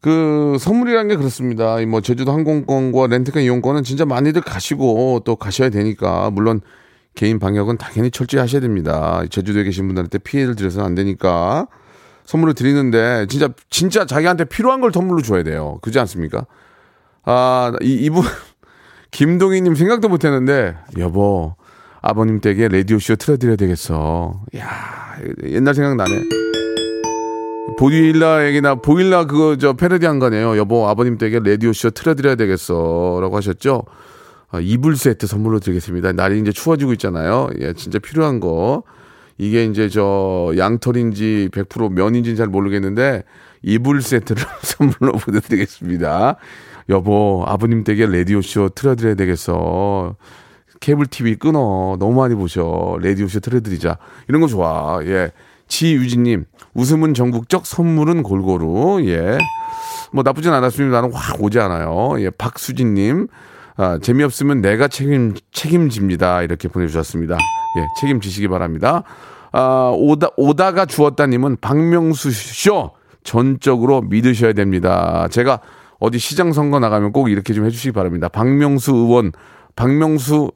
그, 0.01 0.55
선물이라는 0.59 1.09
게 1.09 1.15
그렇습니다. 1.17 1.79
이뭐 1.81 1.99
제주도 1.99 2.31
항공권과 2.31 3.07
렌트카 3.07 3.41
이용권은 3.41 3.83
진짜 3.83 4.05
많이들 4.05 4.41
가시고 4.41 5.21
또 5.25 5.35
가셔야 5.35 5.69
되니까, 5.69 6.29
물론 6.31 6.61
개인 7.19 7.37
방역은 7.37 7.75
당연히 7.75 8.11
철저히 8.11 8.39
하셔야 8.39 8.61
됩니다. 8.61 9.21
제주도에 9.29 9.65
계신 9.65 9.87
분들한테 9.87 10.19
피해를 10.19 10.55
드려서는 10.55 10.85
안 10.85 10.95
되니까 10.95 11.67
선물을 12.23 12.53
드리는데, 12.53 13.25
진짜, 13.27 13.49
진짜 13.69 14.05
자기한테 14.05 14.45
필요한 14.45 14.79
걸 14.79 14.91
선물로 14.93 15.21
줘야 15.21 15.43
돼요. 15.43 15.79
그렇지 15.81 15.99
않습니까? 15.99 16.45
아, 17.25 17.73
이, 17.81 17.91
이분, 17.95 18.23
김동희 19.11 19.59
님 19.59 19.75
생각도 19.75 20.07
못 20.07 20.23
했는데, 20.23 20.77
여보, 20.97 21.55
아버님 22.01 22.39
댁에 22.39 22.69
라디오 22.69 22.99
쇼 22.99 23.17
틀어 23.17 23.35
드려야 23.35 23.57
되겠어. 23.57 24.41
야 24.55 25.17
옛날 25.43 25.73
생각나네. 25.73 26.11
보일라 27.77 28.47
얘기나, 28.47 28.75
보일라 28.75 29.25
그거 29.25 29.57
저 29.57 29.73
패러디 29.73 30.05
한 30.05 30.19
거네요. 30.19 30.55
여보, 30.55 30.87
아버님 30.87 31.17
댁에 31.17 31.41
라디오 31.43 31.73
쇼 31.73 31.89
틀어 31.89 32.15
드려야 32.15 32.35
되겠어. 32.35 33.19
라고 33.21 33.35
하셨죠? 33.35 33.83
아, 34.51 34.59
이불 34.59 34.95
세트 34.95 35.27
선물로 35.27 35.59
드리겠습니다. 35.59 36.13
날이 36.13 36.39
이제 36.39 36.51
추워지고 36.51 36.93
있잖아요. 36.93 37.49
예, 37.59 37.73
진짜 37.73 37.99
필요한 37.99 38.39
거. 38.39 38.83
이게 39.37 39.63
이제 39.65 39.87
저 39.89 40.51
양털인지 40.57 41.49
100% 41.53 41.93
면인지는 41.93 42.35
잘 42.35 42.47
모르겠는데 42.47 43.23
이불 43.61 44.01
세트를 44.01 44.43
선물로 44.61 45.13
보내드리겠습니다. 45.13 46.35
여보, 46.89 47.43
아버님 47.47 47.83
댁에 47.83 48.07
라디오쇼 48.07 48.69
틀어드려야 48.69 49.15
되겠어. 49.15 50.15
케이블 50.79 51.05
TV 51.05 51.35
끊어. 51.35 51.97
너무 51.99 52.15
많이 52.15 52.35
보셔. 52.35 52.97
라디오쇼 53.01 53.41
틀어드리자. 53.41 53.97
이런 54.27 54.41
거 54.41 54.47
좋아. 54.47 54.99
예. 55.03 55.31
지유진님, 55.67 56.45
웃음은 56.73 57.13
전국적, 57.13 57.65
선물은 57.65 58.23
골고루. 58.23 59.05
예. 59.05 59.37
뭐 60.11 60.23
나쁘진 60.23 60.51
않았습니다. 60.51 60.99
나는 61.01 61.13
확 61.13 61.41
오지 61.43 61.59
않아요. 61.59 62.15
예. 62.19 62.31
박수진님, 62.31 63.27
아, 63.81 63.97
재미없으면 63.97 64.59
내가 64.59 64.89
책임, 64.89 65.33
책임집니다. 65.53 66.41
이렇게 66.41 66.67
보내주셨습니다. 66.67 67.35
예. 67.35 67.87
책임지시기 68.01 68.49
바랍니다. 68.49 69.03
아, 69.53 69.93
오다, 69.95 70.31
오다가 70.35 70.85
주었다님은 70.85 71.59
박명수 71.61 72.29
쇼 72.31 72.91
전적으로 73.23 74.01
믿으셔야 74.01 74.51
됩니다. 74.51 75.29
제가 75.31 75.61
어디 75.97 76.19
시장 76.19 76.51
선거 76.51 76.79
나가면 76.79 77.13
꼭 77.13 77.29
이렇게 77.29 77.53
좀 77.53 77.65
해주시기 77.65 77.93
바랍니다. 77.93 78.27
박명수 78.27 78.93
의원, 78.93 79.31
박명수 79.77 80.51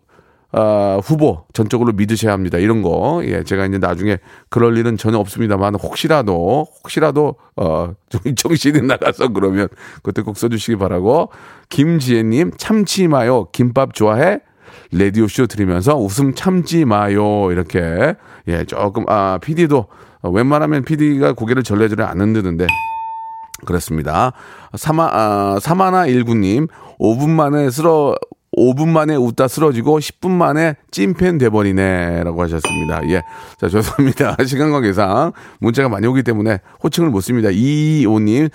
아, 0.56 1.00
후보 1.04 1.46
전적으로 1.52 1.94
믿으셔야 1.94 2.32
합니다. 2.32 2.60
이런 2.60 2.84
거. 2.84 3.22
예, 3.26 3.44
제가 3.44 3.66
이제 3.66 3.80
나중에 3.80 4.20
그럴 4.50 4.78
일은 4.78 4.98
전혀 4.98 5.18
없습니다만 5.18 5.76
혹시라도 5.76 6.68
혹시라도 6.84 7.36
어, 7.56 7.94
좀 8.10 8.36
정신이 8.36 8.82
나가서 8.84 9.30
그러면 9.30 9.68
그때 10.04 10.22
꼭 10.22 10.38
써주시기 10.38 10.78
바라고 10.78 11.30
김지혜님 11.70 12.52
참지 12.58 13.08
마요. 13.08 13.48
김밥 13.52 13.96
좋아해? 13.96 14.42
라디오 14.92 15.28
쇼 15.28 15.48
들으면서 15.48 15.96
웃음 15.98 16.36
참지 16.36 16.86
마요. 16.86 17.52
이렇게 17.52 18.16
예 18.48 18.64
조금 18.66 19.06
아 19.08 19.40
PD도 19.42 19.88
웬만하면 20.22 20.84
PD가 20.84 21.34
고개를 21.34 21.64
절레절레 21.64 22.04
안 22.04 22.22
흔드는데 22.22 22.68
그렇습니다. 23.66 24.34
사마, 24.76 25.10
아, 25.12 25.60
사마나 25.62 26.06
일구님, 26.06 26.68
5분 27.00 27.30
만에 27.30 27.70
쓰러, 27.70 28.16
5분 28.58 28.88
만에 28.90 29.16
웃다 29.16 29.48
쓰러지고 29.48 30.00
10분 30.00 30.30
만에 30.30 30.76
찐팬 30.92 31.38
돼버리네. 31.38 32.24
라고 32.24 32.42
하셨습니다. 32.44 33.02
예. 33.10 33.24
자, 33.58 33.70
죄송합니다. 33.70 34.38
시간 34.46 34.72
관계상 34.72 35.32
문자가 35.60 35.90
많이 35.90 36.08
오기 36.08 36.24
때문에 36.24 36.60
호칭을 36.84 37.10
못 37.10 37.22
씁니다. 37.22 37.50
이오님, 37.52 38.50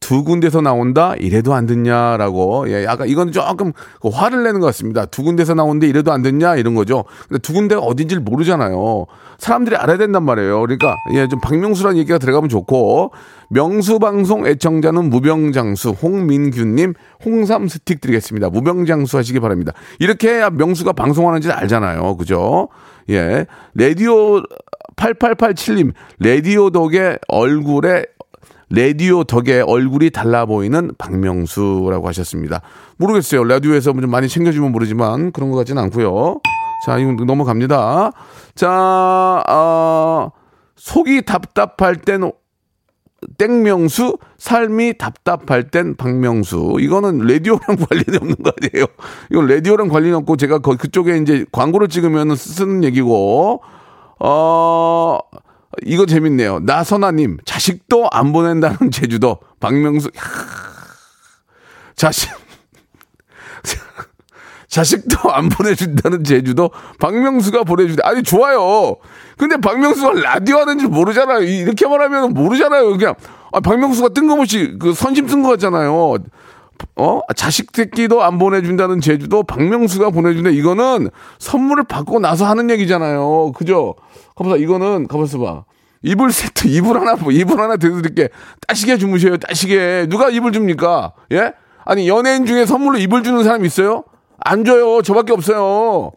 두 0.00 0.24
군데서 0.24 0.62
나온다? 0.62 1.14
이래도 1.16 1.54
안 1.54 1.66
듣냐라고. 1.66 2.70
예, 2.70 2.84
약간 2.84 3.06
이건 3.08 3.32
조금 3.32 3.72
그 4.00 4.08
화를 4.08 4.42
내는 4.44 4.60
것 4.60 4.66
같습니다. 4.66 5.04
두 5.04 5.22
군데서 5.22 5.54
나오는데 5.54 5.86
이래도 5.86 6.10
안 6.10 6.22
듣냐? 6.22 6.56
이런 6.56 6.74
거죠. 6.74 7.04
근데 7.28 7.38
두 7.40 7.52
군데가 7.52 7.82
어딘지를 7.82 8.22
모르잖아요. 8.22 9.06
사람들이 9.40 9.74
알아야 9.74 9.96
된단 9.96 10.22
말이에요. 10.24 10.60
그러니까, 10.60 10.96
예, 11.14 11.26
좀 11.26 11.40
박명수라는 11.40 11.98
얘기가 11.98 12.18
들어가면 12.18 12.48
좋고, 12.48 13.12
명수 13.48 13.98
방송 13.98 14.46
애청자는 14.46 15.10
무병장수, 15.10 15.90
홍민규님, 15.90 16.94
홍삼 17.24 17.66
스틱 17.66 18.00
드리겠습니다. 18.00 18.50
무병장수 18.50 19.16
하시기 19.16 19.40
바랍니다. 19.40 19.72
이렇게 19.98 20.28
해야 20.28 20.50
명수가 20.50 20.92
방송하는지 20.92 21.50
알잖아요. 21.50 22.16
그죠? 22.16 22.68
예. 23.08 23.46
라디오 23.74 24.42
8887님, 24.96 25.94
라디오 26.20 26.70
덕에 26.70 27.16
얼굴에 27.28 28.04
라디오 28.72 29.24
덕에 29.24 29.62
얼굴이 29.62 30.10
달라 30.10 30.46
보이는 30.46 30.92
박명수라고 30.96 32.06
하셨습니다. 32.06 32.60
모르겠어요. 32.98 33.42
라디오에서 33.42 33.92
좀 33.92 34.10
많이 34.10 34.28
챙겨주면 34.28 34.70
모르지만 34.70 35.32
그런 35.32 35.50
것 35.50 35.56
같지는 35.56 35.82
않고요. 35.82 36.40
자, 36.82 36.98
이거 36.98 37.12
넘어갑니다. 37.12 38.12
자, 38.54 39.44
어, 39.48 40.30
속이 40.76 41.22
답답할 41.22 41.96
땐 41.96 42.30
땡명수, 43.36 44.16
삶이 44.38 44.96
답답할 44.96 45.70
땐 45.70 45.94
박명수. 45.96 46.78
이거는 46.80 47.18
라디오랑 47.18 47.60
관련이 47.88 48.16
없는 48.16 48.36
거 48.42 48.52
아니에요? 48.62 48.86
이건 49.30 49.46
라디오랑 49.46 49.88
관련이 49.88 50.14
없고 50.14 50.36
제가 50.36 50.60
거, 50.60 50.76
그쪽에 50.76 51.18
이제 51.18 51.44
광고를 51.52 51.88
찍으면 51.88 52.34
쓰는 52.34 52.82
얘기고, 52.84 53.62
어, 54.20 55.18
이거 55.84 56.06
재밌네요. 56.06 56.60
나선아님, 56.60 57.38
자식도 57.44 58.08
안 58.10 58.32
보낸다는 58.32 58.90
제주도. 58.90 59.38
박명수, 59.60 60.08
야, 60.16 60.22
자식, 61.94 62.30
자식도 64.70 65.30
안 65.34 65.48
보내준다는 65.48 66.24
제주도 66.24 66.70
박명수가 66.98 67.64
보내준다. 67.64 68.08
아니 68.08 68.22
좋아요. 68.22 68.96
근데 69.36 69.56
박명수가 69.56 70.20
라디오 70.22 70.58
하는 70.58 70.78
줄 70.78 70.88
모르잖아요. 70.88 71.42
이- 71.42 71.58
이렇게 71.58 71.86
말하면 71.86 72.32
모르잖아요. 72.32 72.96
그냥 72.96 73.14
아, 73.52 73.60
박명수가 73.60 74.10
뜬금없이 74.10 74.76
그 74.78 74.94
선심 74.94 75.28
쓴거 75.28 75.48
같잖아요. 75.50 76.16
어 76.96 77.20
자식 77.36 77.66
새끼도 77.74 78.22
안 78.22 78.38
보내준다는 78.38 79.00
제주도 79.02 79.42
박명수가 79.42 80.10
보내준다. 80.10 80.50
이거는 80.50 81.10
선물을 81.38 81.84
받고 81.84 82.20
나서 82.20 82.46
하는 82.46 82.70
얘기잖아요. 82.70 83.52
그죠? 83.52 83.96
가보자 84.36 84.56
이거는 84.56 85.06
가보자 85.08 85.36
봐. 85.38 85.64
이불 86.02 86.32
세트 86.32 86.68
이불 86.68 86.98
하나 86.98 87.16
뭐 87.16 87.30
이불 87.32 87.60
하나 87.60 87.76
드릴게 87.76 88.30
따시게 88.66 88.96
주무셔요. 88.96 89.36
따시게 89.36 90.06
누가 90.08 90.30
이불 90.30 90.52
줍니까? 90.52 91.12
예? 91.32 91.52
아니 91.84 92.08
연예인 92.08 92.46
중에 92.46 92.64
선물로 92.64 92.98
이불 92.98 93.22
주는 93.24 93.42
사람 93.44 93.66
있어요? 93.66 94.04
안 94.40 94.64
줘요. 94.64 95.02
저밖에 95.02 95.32
없어요. 95.32 96.12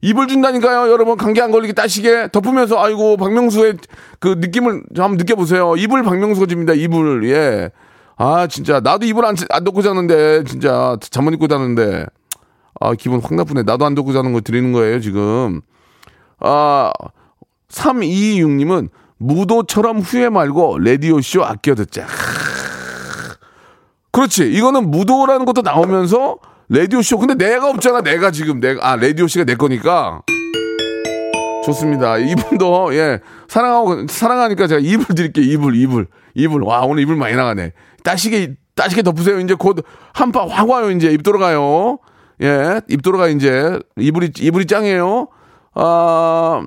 이불 0.00 0.28
준다니까요. 0.28 0.90
여러분 0.92 1.16
감기 1.16 1.40
안 1.42 1.50
걸리게 1.50 1.72
따시게 1.72 2.28
덮으면서 2.32 2.78
아이고 2.82 3.16
박명수의 3.16 3.78
그 4.20 4.36
느낌을 4.38 4.84
좀 4.94 5.04
한번 5.04 5.16
느껴보세요. 5.18 5.74
이불 5.76 6.02
박명수가 6.02 6.46
줍니다. 6.46 6.72
이불 6.74 7.28
예. 7.30 7.70
아 8.16 8.46
진짜 8.48 8.80
나도 8.80 9.06
이불 9.06 9.24
안, 9.24 9.34
안 9.50 9.64
덮고 9.64 9.82
자는데 9.82 10.44
진짜 10.44 10.96
잠 11.10 11.24
못 11.24 11.32
입고 11.34 11.48
자는데 11.48 12.06
아 12.80 12.94
기분 12.94 13.20
확 13.20 13.34
나쁘네. 13.34 13.62
나도 13.64 13.84
안 13.86 13.94
덮고 13.94 14.12
자는 14.12 14.32
거 14.32 14.40
드리는 14.40 14.72
거예요 14.72 15.00
지금. 15.00 15.60
아 16.40 16.92
326님은 17.70 18.90
무도처럼 19.18 19.98
후회 19.98 20.28
말고 20.28 20.78
라디오 20.78 21.20
쇼 21.20 21.42
아껴 21.44 21.74
듣자. 21.74 22.06
그렇지. 24.12 24.50
이거는 24.52 24.90
무도라는 24.90 25.44
것도 25.44 25.62
나오면서 25.62 26.38
라디오 26.68 27.00
쇼. 27.00 27.18
근데 27.18 27.34
내가 27.34 27.70
없잖아. 27.70 28.02
내가 28.02 28.30
지금 28.30 28.60
내가 28.60 28.90
아 28.90 28.96
라디오 28.96 29.26
씨가 29.26 29.44
내 29.44 29.54
거니까 29.54 30.22
좋습니다. 31.64 32.18
이분도 32.18 32.94
예 32.94 33.20
사랑하고 33.48 34.06
사랑하니까 34.08 34.66
제가 34.66 34.80
이불 34.82 35.14
드릴게요. 35.14 35.44
이불 35.44 35.76
이불 35.76 36.06
이불. 36.34 36.62
와 36.62 36.82
오늘 36.82 37.02
이불 37.02 37.16
많이 37.16 37.34
나가네. 37.34 37.72
따시게 38.04 38.56
따시게 38.74 39.02
덮으세요. 39.02 39.40
이제 39.40 39.54
곧 39.54 39.84
한파 40.12 40.46
확 40.46 40.68
와요. 40.68 40.90
이제 40.90 41.10
입 41.10 41.22
돌아가요. 41.22 41.98
예, 42.42 42.80
입 42.88 43.02
돌아가 43.02 43.28
이제 43.28 43.78
이불이 43.96 44.32
이불이 44.38 44.66
짱이에요. 44.66 45.28
아 45.74 46.66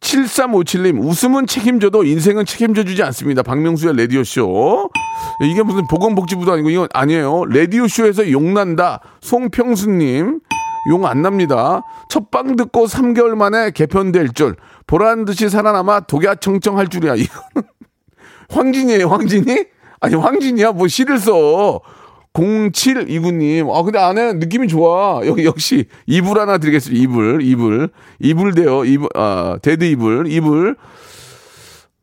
7357님, 0.00 1.00
웃음은 1.02 1.46
책임져도 1.46 2.04
인생은 2.04 2.44
책임져 2.44 2.84
주지 2.84 3.02
않습니다. 3.02 3.42
박명수의 3.42 3.96
라디오쇼. 3.96 4.90
이게 5.42 5.62
무슨 5.62 5.86
보건복지부도 5.88 6.52
아니고 6.52 6.70
이건 6.70 6.88
아니에요. 6.92 7.44
라디오쇼에서 7.46 8.30
용난다. 8.30 9.00
송평수님. 9.20 10.40
용 10.88 11.04
안 11.04 11.20
납니다. 11.22 11.82
첫방 12.08 12.54
듣고 12.54 12.86
3개월 12.86 13.34
만에 13.34 13.72
개편될 13.72 14.34
줄. 14.34 14.54
보란 14.86 15.24
듯이 15.24 15.48
살아남아 15.48 16.00
독야청청 16.00 16.78
할 16.78 16.86
줄이야. 16.86 17.14
이거는 17.18 17.68
황진이에요, 18.50 19.08
황진이? 19.08 19.64
아니, 20.00 20.14
황진이야. 20.14 20.72
뭐 20.72 20.86
시를 20.86 21.18
써. 21.18 21.80
0729님. 22.36 23.74
아, 23.74 23.82
근데 23.82 23.98
안에 23.98 24.34
느낌이 24.34 24.68
좋아. 24.68 25.22
여기 25.26 25.44
역시 25.44 25.86
이불 26.06 26.38
하나 26.38 26.58
드리겠습니다. 26.58 27.02
이불, 27.02 27.42
이불. 27.42 27.88
이불 28.20 28.54
돼요. 28.54 28.84
이불, 28.84 29.08
아, 29.14 29.58
데드 29.62 29.84
이불, 29.84 30.26
이불. 30.30 30.76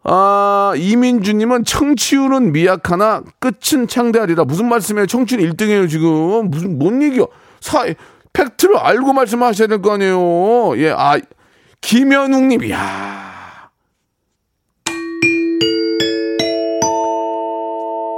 아, 0.05 0.73
이민주님은 0.75 1.63
청취율은 1.65 2.51
미약하나 2.51 3.21
끝은 3.39 3.87
창대하리라. 3.87 4.43
무슨 4.45 4.67
말씀이에요? 4.69 5.05
청취율 5.05 5.41
1등이에요, 5.51 5.89
지금. 5.89 6.49
무슨, 6.49 6.77
뭔 6.79 7.01
얘기야? 7.03 7.25
사, 7.61 7.85
팩트를 8.33 8.77
알고 8.77 9.13
말씀하셔야 9.13 9.67
될 9.67 9.81
거 9.81 9.93
아니에요. 9.93 10.73
예, 10.77 10.89
아, 10.91 11.17
김현웅님, 11.81 12.63
이야. 12.63 13.69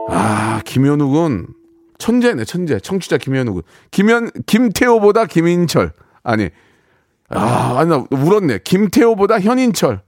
아, 0.10 0.62
김현욱은 0.65 1.47
천재네, 1.97 2.43
천재. 2.45 2.79
청취자 2.79 3.17
김현욱은. 3.17 3.62
김현, 3.91 4.31
김태호보다 4.45 5.25
김인철. 5.25 5.91
아니, 6.23 6.49
아, 7.29 7.75
아니, 7.77 7.89
나 7.89 8.05
울었네. 8.10 8.60
김태호보다 8.63 9.39
현인철. 9.39 10.01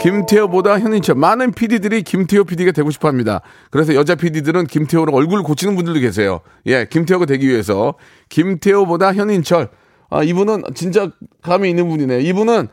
김태호보다 0.00 0.80
현인철. 0.80 1.14
많은 1.16 1.52
PD들이 1.52 2.02
김태호 2.02 2.44
PD가 2.44 2.72
되고 2.72 2.90
싶어 2.90 3.08
합니다. 3.08 3.42
그래서 3.70 3.94
여자 3.94 4.14
PD들은 4.14 4.66
김태호로 4.66 5.12
얼굴 5.12 5.42
고치는 5.42 5.76
분들도 5.76 6.00
계세요. 6.00 6.40
예, 6.66 6.86
김태호가 6.88 7.26
되기 7.26 7.46
위해서. 7.46 7.94
김태호보다 8.30 9.12
현인철. 9.12 9.68
아, 10.08 10.22
이분은 10.22 10.62
진짜 10.74 11.10
감이 11.42 11.68
있는 11.68 11.88
분이네. 11.88 12.20
이분은 12.22 12.68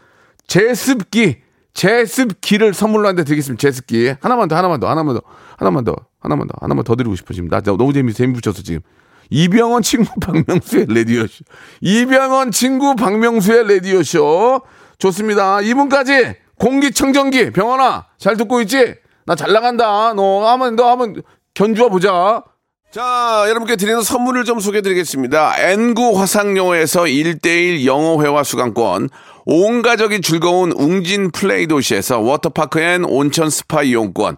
제습기, 0.47 1.39
제습기를 1.73 2.73
선물로 2.73 3.07
한 3.09 3.15
대 3.17 3.25
드리겠습니다. 3.25 3.59
제습기. 3.61 4.13
하나만 4.21 4.47
더, 4.47 4.55
하나만 4.55 4.79
더, 4.79 4.89
하나만 4.89 5.15
더, 5.15 5.21
하나만 5.57 5.83
더, 5.83 5.95
하나만 6.27 6.47
더, 6.47 6.53
하나만 6.61 6.83
더 6.83 6.95
드리고 6.95 7.15
싶어. 7.15 7.33
지금. 7.33 7.49
나 7.49 7.61
너무 7.61 7.93
재미, 7.93 8.13
재미 8.13 8.33
붙였어, 8.33 8.61
지금. 8.61 8.81
이병헌 9.29 9.81
친구 9.81 10.09
박명수의 10.19 10.85
라디오쇼. 10.89 11.43
이병헌 11.81 12.51
친구 12.51 12.95
박명수의 12.95 13.67
라디오쇼. 13.75 14.61
좋습니다. 14.99 15.61
이분까지 15.61 16.35
공기청정기 16.59 17.51
병헌아 17.51 18.07
잘 18.17 18.35
듣고 18.37 18.61
있지? 18.61 18.95
나 19.25 19.35
잘 19.35 19.51
나간다. 19.51 20.13
너 20.13 20.47
한번 20.47 20.75
너 20.75 20.89
한번 20.89 21.21
견주어 21.53 21.89
보자. 21.89 22.43
자, 22.91 23.43
여러분께 23.49 23.75
드리는 23.75 24.01
선물을 24.01 24.45
좀 24.45 24.59
소개해 24.61 24.81
드리겠습니다. 24.81 25.55
N구 25.59 26.17
화상영어에서 26.19 27.01
1대1 27.01 27.85
영어회화 27.85 28.43
수강권, 28.43 29.09
온 29.45 29.81
가족이 29.81 30.21
즐거운 30.21 30.71
웅진 30.71 31.31
플레이 31.31 31.67
도시에서 31.67 32.19
워터파크 32.19 32.79
and 32.79 33.03
온천 33.03 33.49
스파 33.49 33.83
이용권, 33.83 34.37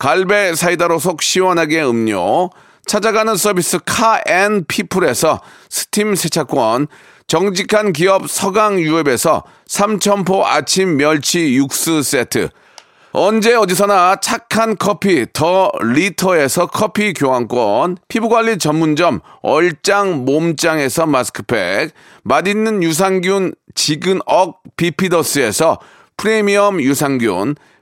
갈배 0.00 0.54
사이다로 0.54 0.98
속 0.98 1.20
시원하게 1.20 1.82
음료, 1.84 2.48
찾아가는 2.86 3.36
서비스 3.36 3.78
카앤피플에서 3.84 5.42
스팀 5.68 6.14
세차권, 6.14 6.86
정직한 7.26 7.92
기업 7.92 8.28
서강유업에서 8.28 9.44
삼천포 9.66 10.46
아침 10.46 10.96
멸치 10.96 11.54
육수 11.54 12.02
세트, 12.02 12.48
언제 13.12 13.54
어디서나 13.54 14.16
착한 14.16 14.78
커피 14.78 15.26
더 15.34 15.70
리터에서 15.82 16.68
커피 16.68 17.12
교환권, 17.12 17.98
피부관리 18.08 18.56
전문점 18.56 19.20
얼짱 19.42 20.24
몸짱에서 20.24 21.04
마스크팩, 21.04 21.92
맛있는 22.22 22.82
유산균 22.82 23.52
지근억 23.74 24.62
비피더스에서 24.76 25.78
프리미엄 26.16 26.80
유산균, 26.80 27.56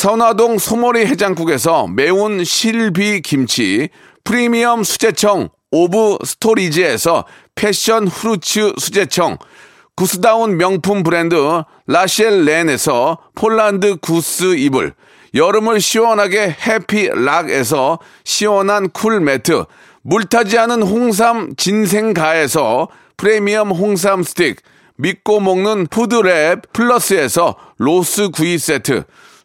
선화동 0.00 0.56
소머리 0.56 1.04
해장국에서 1.04 1.86
매운 1.86 2.42
실비 2.42 3.20
김치, 3.20 3.90
프리미엄 4.24 4.82
수제청 4.82 5.50
오브 5.70 6.24
스토리지에서 6.24 7.26
패션 7.54 8.08
후르츠 8.08 8.72
수제청, 8.78 9.36
구스다운 9.96 10.56
명품 10.56 11.02
브랜드 11.02 11.36
라셸 11.86 12.46
렌에서 12.46 13.18
폴란드 13.34 13.96
구스 13.96 14.56
이불, 14.56 14.94
여름을 15.34 15.82
시원하게 15.82 16.56
해피락에서 16.66 17.98
시원한 18.24 18.88
cool 18.88 19.20
매트, 19.20 19.66
물타지 20.00 20.56
않은 20.56 20.80
홍삼 20.80 21.52
진생가에서 21.58 22.88
프리미엄 23.18 23.70
홍삼 23.70 24.22
스틱, 24.22 24.62
믿고 24.96 25.40
먹는 25.40 25.88
푸드랩 25.88 26.72
플러스에서 26.72 27.54
로스 27.76 28.30
구이 28.30 28.56
세트, 28.56 29.04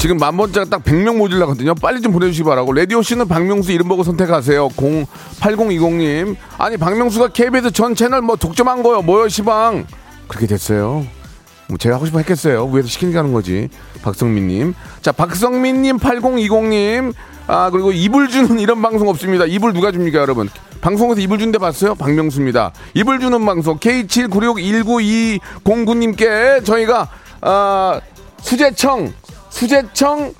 지금 0.00 0.16
만 0.16 0.34
번째가 0.34 0.64
딱 0.70 0.82
100명 0.82 1.18
모질라거든요. 1.18 1.74
빨리 1.74 2.00
좀 2.00 2.10
보내주시기 2.10 2.44
바라고. 2.44 2.72
라디오 2.72 3.02
씨는 3.02 3.28
박명수 3.28 3.70
이름 3.70 3.86
보고 3.86 4.02
선택하세요. 4.02 4.70
08020님. 4.70 6.36
아니, 6.56 6.78
박명수가 6.78 7.28
KBS 7.28 7.72
전 7.72 7.94
채널 7.94 8.22
뭐 8.22 8.36
독점한 8.36 8.82
거요. 8.82 9.02
뭐요, 9.02 9.28
시방. 9.28 9.84
그렇게 10.26 10.46
됐어요. 10.46 11.06
뭐 11.68 11.76
제가 11.76 11.96
하고 11.96 12.06
싶어 12.06 12.16
했겠어요. 12.16 12.64
위에서 12.64 12.88
시키니까 12.88 13.18
하는 13.18 13.34
거지. 13.34 13.68
박성민님. 14.00 14.72
자, 15.02 15.12
박성민님, 15.12 15.98
8020님. 15.98 17.12
아, 17.46 17.68
그리고 17.68 17.92
이불 17.92 18.30
주는 18.30 18.58
이런 18.64 18.80
방송 18.80 19.06
없습니다. 19.06 19.44
이불 19.44 19.74
누가 19.74 19.92
줍니까, 19.92 20.18
여러분? 20.18 20.48
방송에서 20.80 21.20
이불 21.20 21.38
준데 21.38 21.58
봤어요? 21.58 21.94
박명수입니다. 21.94 22.72
이불 22.94 23.20
주는 23.20 23.44
방송 23.44 23.78
K79619209님께 23.78 26.64
저희가, 26.64 27.10
아, 27.42 28.00
수제청, 28.40 29.12
수제청 29.50 30.32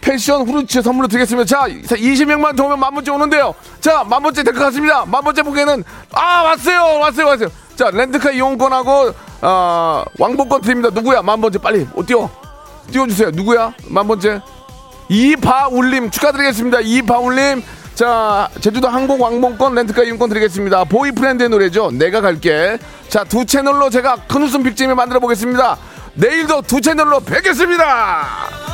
패션 0.00 0.46
후르츠 0.46 0.82
선물로 0.82 1.08
드리겠습니다. 1.08 1.46
자, 1.48 1.66
20명만 1.96 2.56
더 2.56 2.64
오면 2.66 2.78
만 2.78 2.94
번째 2.94 3.10
오는데요. 3.10 3.54
자, 3.80 4.04
만 4.04 4.22
번째 4.22 4.42
될 4.44 4.54
것 4.54 4.60
같습니다. 4.66 5.04
만 5.04 5.22
번째 5.24 5.42
보기에는, 5.42 5.82
아, 6.12 6.42
왔어요. 6.42 6.98
왔어요. 7.00 7.26
왔어요. 7.26 7.48
자, 7.74 7.90
렌트카 7.90 8.30
이용권하고, 8.30 9.12
어, 9.42 10.04
왕복권 10.18 10.60
드립니다. 10.60 10.90
누구야? 10.92 11.22
만 11.22 11.40
번째 11.40 11.58
빨리. 11.58 11.86
어, 11.94 12.06
띄워. 12.06 12.30
띄워주세요. 12.92 13.30
누구야? 13.32 13.72
만 13.88 14.06
번째. 14.06 14.40
이바울님 15.08 16.10
축하드리겠습니다. 16.10 16.80
이바울님. 16.82 17.62
자, 17.96 18.48
제주도 18.60 18.88
항공 18.88 19.20
왕복권 19.22 19.74
렌트카 19.74 20.02
이용권 20.04 20.28
드리겠습니다. 20.28 20.84
보이프렌드의 20.84 21.48
노래죠. 21.48 21.90
내가 21.92 22.20
갈게. 22.20 22.78
자, 23.08 23.24
두 23.24 23.44
채널로 23.44 23.90
제가 23.90 24.16
큰 24.28 24.42
웃음 24.42 24.62
빅잼을 24.62 24.94
만들어 24.94 25.18
보겠습니다. 25.18 25.78
내일도 26.16 26.62
두 26.62 26.80
채널로 26.80 27.20
뵙겠습니다. 27.20 28.65